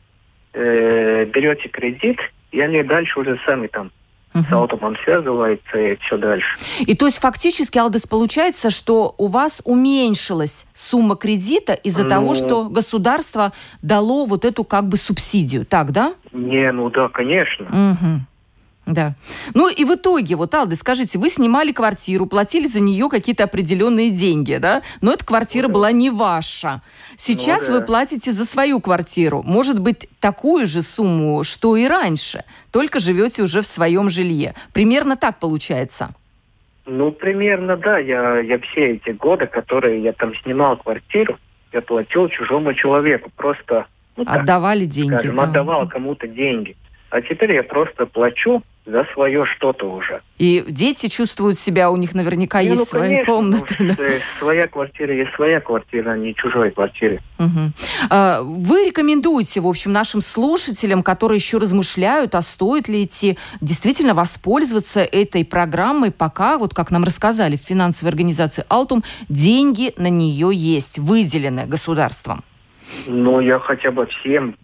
э, 0.51 1.25
берете 1.25 1.69
кредит, 1.69 2.19
и 2.51 2.59
они 2.59 2.83
дальше 2.83 3.19
уже 3.19 3.39
сами 3.45 3.67
там 3.67 3.91
угу. 4.33 4.43
с 4.43 4.51
Алтумом 4.51 4.95
связываются 5.03 5.77
и 5.77 5.95
все 5.97 6.17
дальше. 6.17 6.47
И 6.79 6.95
то 6.95 7.05
есть 7.05 7.19
фактически, 7.19 7.77
Алдес, 7.77 8.07
получается, 8.07 8.69
что 8.69 9.13
у 9.17 9.27
вас 9.27 9.61
уменьшилась 9.65 10.65
сумма 10.73 11.15
кредита 11.15 11.73
из-за 11.73 12.03
ну, 12.03 12.09
того, 12.09 12.35
что 12.35 12.69
государство 12.69 13.53
дало 13.81 14.25
вот 14.25 14.45
эту 14.45 14.63
как 14.63 14.87
бы 14.87 14.97
субсидию, 14.97 15.65
так, 15.65 15.91
да? 15.91 16.13
Не, 16.31 16.71
ну 16.71 16.89
да, 16.89 17.09
конечно. 17.09 17.65
Угу. 17.65 18.21
Да. 18.87 19.15
Ну 19.53 19.69
и 19.69 19.83
в 19.83 19.95
итоге, 19.95 20.35
вот, 20.35 20.55
Алды, 20.55 20.77
скажите, 20.77 21.19
вы 21.19 21.29
снимали 21.29 21.73
квартиру, 21.73 22.25
платили 22.25 22.67
за 22.67 22.79
нее 22.79 23.09
какие-то 23.09 23.43
определенные 23.43 24.09
деньги, 24.09 24.55
да? 24.55 24.81
Но 25.01 25.11
эта 25.11 25.25
квартира 25.25 25.67
ну, 25.67 25.73
была 25.73 25.91
не 25.91 26.09
ваша. 26.09 26.81
Сейчас 27.17 27.63
ну, 27.63 27.67
да. 27.67 27.73
вы 27.73 27.85
платите 27.85 28.31
за 28.31 28.45
свою 28.45 28.79
квартиру. 28.79 29.43
Может 29.45 29.81
быть, 29.81 30.07
такую 30.21 30.65
же 30.65 30.81
сумму, 30.81 31.43
что 31.43 31.75
и 31.75 31.85
раньше, 31.85 32.45
только 32.71 33.01
живете 33.01 33.43
уже 33.43 33.61
в 33.61 33.67
своем 33.67 34.09
жилье. 34.09 34.55
Примерно 34.71 35.17
так 35.17 35.37
получается. 35.39 36.11
Ну, 36.85 37.11
примерно, 37.11 37.75
да. 37.75 37.97
Я, 37.97 38.39
я 38.39 38.57
все 38.59 38.93
эти 38.93 39.09
годы, 39.09 39.47
которые 39.47 40.01
я 40.01 40.13
там 40.13 40.33
снимал 40.43 40.77
квартиру, 40.77 41.37
я 41.73 41.81
платил 41.81 42.29
чужому 42.29 42.73
человеку. 42.73 43.29
Просто 43.35 43.85
ну, 44.15 44.23
Отдавали 44.25 44.85
так, 44.85 44.93
деньги. 44.93 45.13
Скажем, 45.13 45.35
да. 45.35 45.43
отдавал 45.43 45.89
кому-то 45.89 46.25
деньги. 46.25 46.77
А 47.09 47.21
теперь 47.21 47.53
я 47.53 47.63
просто 47.63 48.05
плачу 48.05 48.63
за 48.87 49.05
свое 49.13 49.45
что-то 49.45 49.91
уже. 49.91 50.21
И 50.37 50.63
дети 50.67 51.07
чувствуют 51.09 51.59
себя, 51.59 51.91
у 51.91 51.97
них 51.97 52.15
наверняка 52.15 52.61
не, 52.61 52.69
есть 52.69 52.79
ну, 52.79 52.85
свои 52.85 53.09
конечно, 53.09 53.33
комнаты. 53.33 53.75
Ну, 53.79 53.95
да? 53.97 54.03
Своя 54.39 54.67
квартира 54.67 55.13
есть 55.13 55.33
своя 55.35 55.59
квартира, 55.59 56.11
а 56.11 56.17
не 56.17 56.33
чужой 56.33 56.71
квартиры. 56.71 57.21
Угу. 57.37 57.73
Вы 58.43 58.85
рекомендуете, 58.85 59.59
в 59.59 59.67
общем, 59.67 59.91
нашим 59.91 60.21
слушателям, 60.21 61.03
которые 61.03 61.35
еще 61.37 61.57
размышляют, 61.57 62.33
а 62.35 62.41
стоит 62.41 62.87
ли 62.87 63.03
идти, 63.03 63.37
действительно 63.59 64.13
воспользоваться 64.13 65.01
этой 65.01 65.43
программой, 65.43 66.11
пока, 66.11 66.57
вот 66.57 66.73
как 66.73 66.89
нам 66.89 67.03
рассказали 67.03 67.57
в 67.57 67.61
финансовой 67.61 68.11
организации 68.11 68.63
«Алтум», 68.69 69.03
деньги 69.27 69.93
на 69.97 70.09
нее 70.09 70.49
есть, 70.53 70.97
выделены 70.97 71.65
государством? 71.65 72.43
Ну, 73.05 73.41
я 73.41 73.59
хотя 73.59 73.91
бы 73.91 74.05
всем 74.05 74.55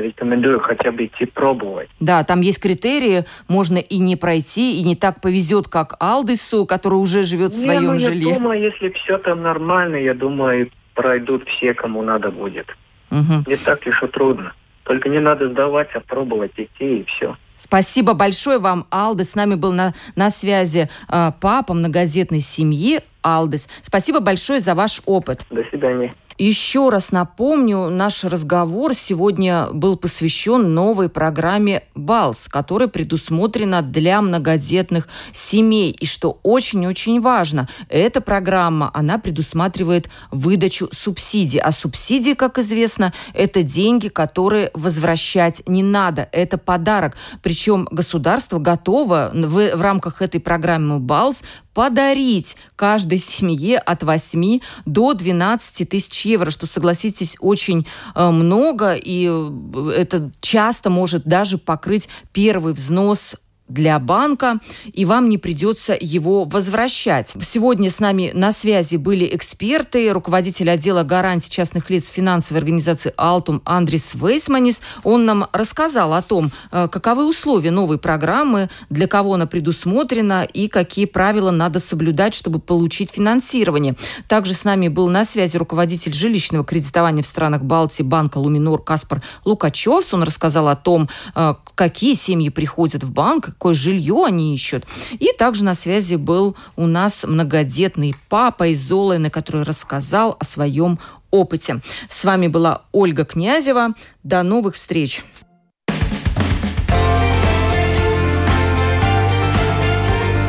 рекомендую 0.00 0.60
хотя 0.60 0.90
бы 0.92 1.06
идти 1.06 1.26
пробовать. 1.26 1.88
Да, 2.00 2.24
там 2.24 2.40
есть 2.40 2.60
критерии, 2.60 3.24
можно 3.48 3.78
и 3.78 3.98
не 3.98 4.16
пройти, 4.16 4.78
и 4.80 4.82
не 4.82 4.96
так 4.96 5.20
повезет, 5.20 5.68
как 5.68 5.96
Алдысу, 6.00 6.66
который 6.66 6.94
уже 6.94 7.22
живет 7.24 7.54
в 7.54 7.58
не, 7.58 7.64
своем 7.64 7.92
ну, 7.92 7.98
жилье. 7.98 8.28
Я 8.30 8.38
думаю, 8.38 8.60
если 8.60 8.90
все 8.90 9.18
там 9.18 9.42
нормально, 9.42 9.96
я 9.96 10.14
думаю, 10.14 10.70
пройдут 10.94 11.48
все, 11.48 11.74
кому 11.74 12.02
надо 12.02 12.30
будет. 12.30 12.66
Угу. 13.10 13.44
Не 13.46 13.56
так 13.56 13.80
уж 13.86 14.02
и 14.02 14.06
трудно. 14.06 14.54
Только 14.84 15.08
не 15.08 15.20
надо 15.20 15.48
сдавать, 15.48 15.88
а 15.94 16.00
пробовать 16.00 16.52
идти, 16.56 17.00
и 17.00 17.04
все. 17.04 17.36
Спасибо 17.56 18.14
большое 18.14 18.58
вам, 18.58 18.86
Алды. 18.90 19.22
С 19.24 19.36
нами 19.36 19.54
был 19.54 19.72
на, 19.72 19.94
на 20.16 20.30
связи 20.30 20.88
э, 21.08 21.30
папа 21.40 21.74
многодетной 21.74 22.40
семьи 22.40 23.00
Алдес. 23.22 23.68
Спасибо 23.82 24.18
большое 24.18 24.58
за 24.58 24.74
ваш 24.74 25.00
опыт. 25.06 25.46
До 25.50 25.62
свидания. 25.70 26.10
Еще 26.38 26.88
раз 26.88 27.12
напомню, 27.12 27.88
наш 27.88 28.24
разговор 28.24 28.94
сегодня 28.94 29.68
был 29.72 29.96
посвящен 29.96 30.74
новой 30.74 31.08
программе 31.08 31.82
«БАЛС», 31.94 32.48
которая 32.48 32.88
предусмотрена 32.88 33.82
для 33.82 34.20
многодетных 34.22 35.08
семей. 35.32 35.90
И 35.90 36.06
что 36.06 36.38
очень-очень 36.42 37.20
важно, 37.20 37.68
эта 37.88 38.20
программа, 38.20 38.90
она 38.94 39.18
предусматривает 39.18 40.08
выдачу 40.30 40.88
субсидий. 40.92 41.60
А 41.60 41.70
субсидии, 41.70 42.34
как 42.34 42.58
известно, 42.58 43.12
это 43.34 43.62
деньги, 43.62 44.08
которые 44.08 44.70
возвращать 44.74 45.62
не 45.68 45.82
надо. 45.82 46.28
Это 46.32 46.56
подарок. 46.58 47.16
Причем 47.42 47.86
государство 47.90 48.58
готово 48.58 49.30
в, 49.34 49.76
в 49.76 49.80
рамках 49.80 50.22
этой 50.22 50.40
программы 50.40 50.98
«БАЛС» 50.98 51.42
подарить 51.74 52.56
каждой 52.76 53.18
семье 53.18 53.78
от 53.78 54.02
8 54.02 54.60
до 54.84 55.14
12 55.14 55.88
тысяч 55.88 56.26
евро, 56.26 56.50
что, 56.50 56.66
согласитесь, 56.66 57.36
очень 57.40 57.86
э, 58.14 58.30
много, 58.30 58.94
и 58.94 59.28
э, 59.28 59.90
это 59.96 60.30
часто 60.40 60.90
может 60.90 61.24
даже 61.24 61.58
покрыть 61.58 62.08
первый 62.32 62.74
взнос 62.74 63.36
для 63.72 63.98
банка, 63.98 64.60
и 64.92 65.04
вам 65.04 65.28
не 65.28 65.38
придется 65.38 65.96
его 65.98 66.44
возвращать. 66.44 67.34
Сегодня 67.50 67.90
с 67.90 67.98
нами 67.98 68.30
на 68.34 68.52
связи 68.52 68.96
были 68.96 69.28
эксперты, 69.34 70.12
руководитель 70.12 70.70
отдела 70.70 71.02
гарантий 71.02 71.50
частных 71.50 71.90
лиц 71.90 72.08
финансовой 72.08 72.58
организации 72.58 73.14
«Алтум» 73.16 73.62
Андрис 73.64 74.14
Вейсманис. 74.14 74.80
Он 75.04 75.24
нам 75.24 75.46
рассказал 75.52 76.12
о 76.12 76.22
том, 76.22 76.50
э, 76.70 76.88
каковы 76.88 77.28
условия 77.28 77.70
новой 77.70 77.98
программы, 77.98 78.68
для 78.90 79.06
кого 79.06 79.34
она 79.34 79.46
предусмотрена 79.46 80.44
и 80.44 80.68
какие 80.68 81.06
правила 81.06 81.50
надо 81.50 81.80
соблюдать, 81.80 82.34
чтобы 82.34 82.58
получить 82.58 83.10
финансирование. 83.10 83.96
Также 84.28 84.54
с 84.54 84.64
нами 84.64 84.88
был 84.88 85.08
на 85.08 85.24
связи 85.24 85.56
руководитель 85.56 86.12
жилищного 86.12 86.64
кредитования 86.64 87.22
в 87.22 87.26
странах 87.26 87.62
Балтии 87.62 88.02
банка 88.02 88.38
«Луминор» 88.38 88.82
Каспар 88.82 89.22
Лукачев. 89.44 90.12
Он 90.12 90.22
рассказал 90.22 90.68
о 90.68 90.76
том, 90.76 91.08
э, 91.34 91.54
какие 91.74 92.14
семьи 92.14 92.48
приходят 92.50 93.04
в 93.04 93.12
банк, 93.12 93.54
какое 93.62 93.74
жилье 93.74 94.24
они 94.26 94.56
ищут. 94.56 94.84
И 95.12 95.28
также 95.38 95.62
на 95.62 95.76
связи 95.76 96.16
был 96.16 96.56
у 96.74 96.88
нас 96.88 97.22
многодетный 97.22 98.16
папа 98.28 98.66
из 98.66 98.80
Золыны, 98.80 99.30
который 99.30 99.62
рассказал 99.62 100.36
о 100.40 100.44
своем 100.44 100.98
опыте. 101.30 101.80
С 102.08 102.24
вами 102.24 102.48
была 102.48 102.82
Ольга 102.90 103.24
Князева. 103.24 103.94
До 104.24 104.42
новых 104.42 104.74
встреч! 104.74 105.22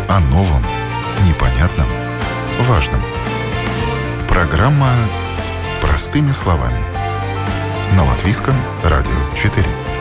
О 0.09 0.19
новом, 0.31 0.63
непонятном, 1.27 1.87
важном. 2.61 3.01
Программа 4.27 4.89
«Простыми 5.83 6.31
словами» 6.31 6.79
на 7.95 8.05
Латвийском 8.05 8.55
радио 8.83 9.11
4. 9.39 9.92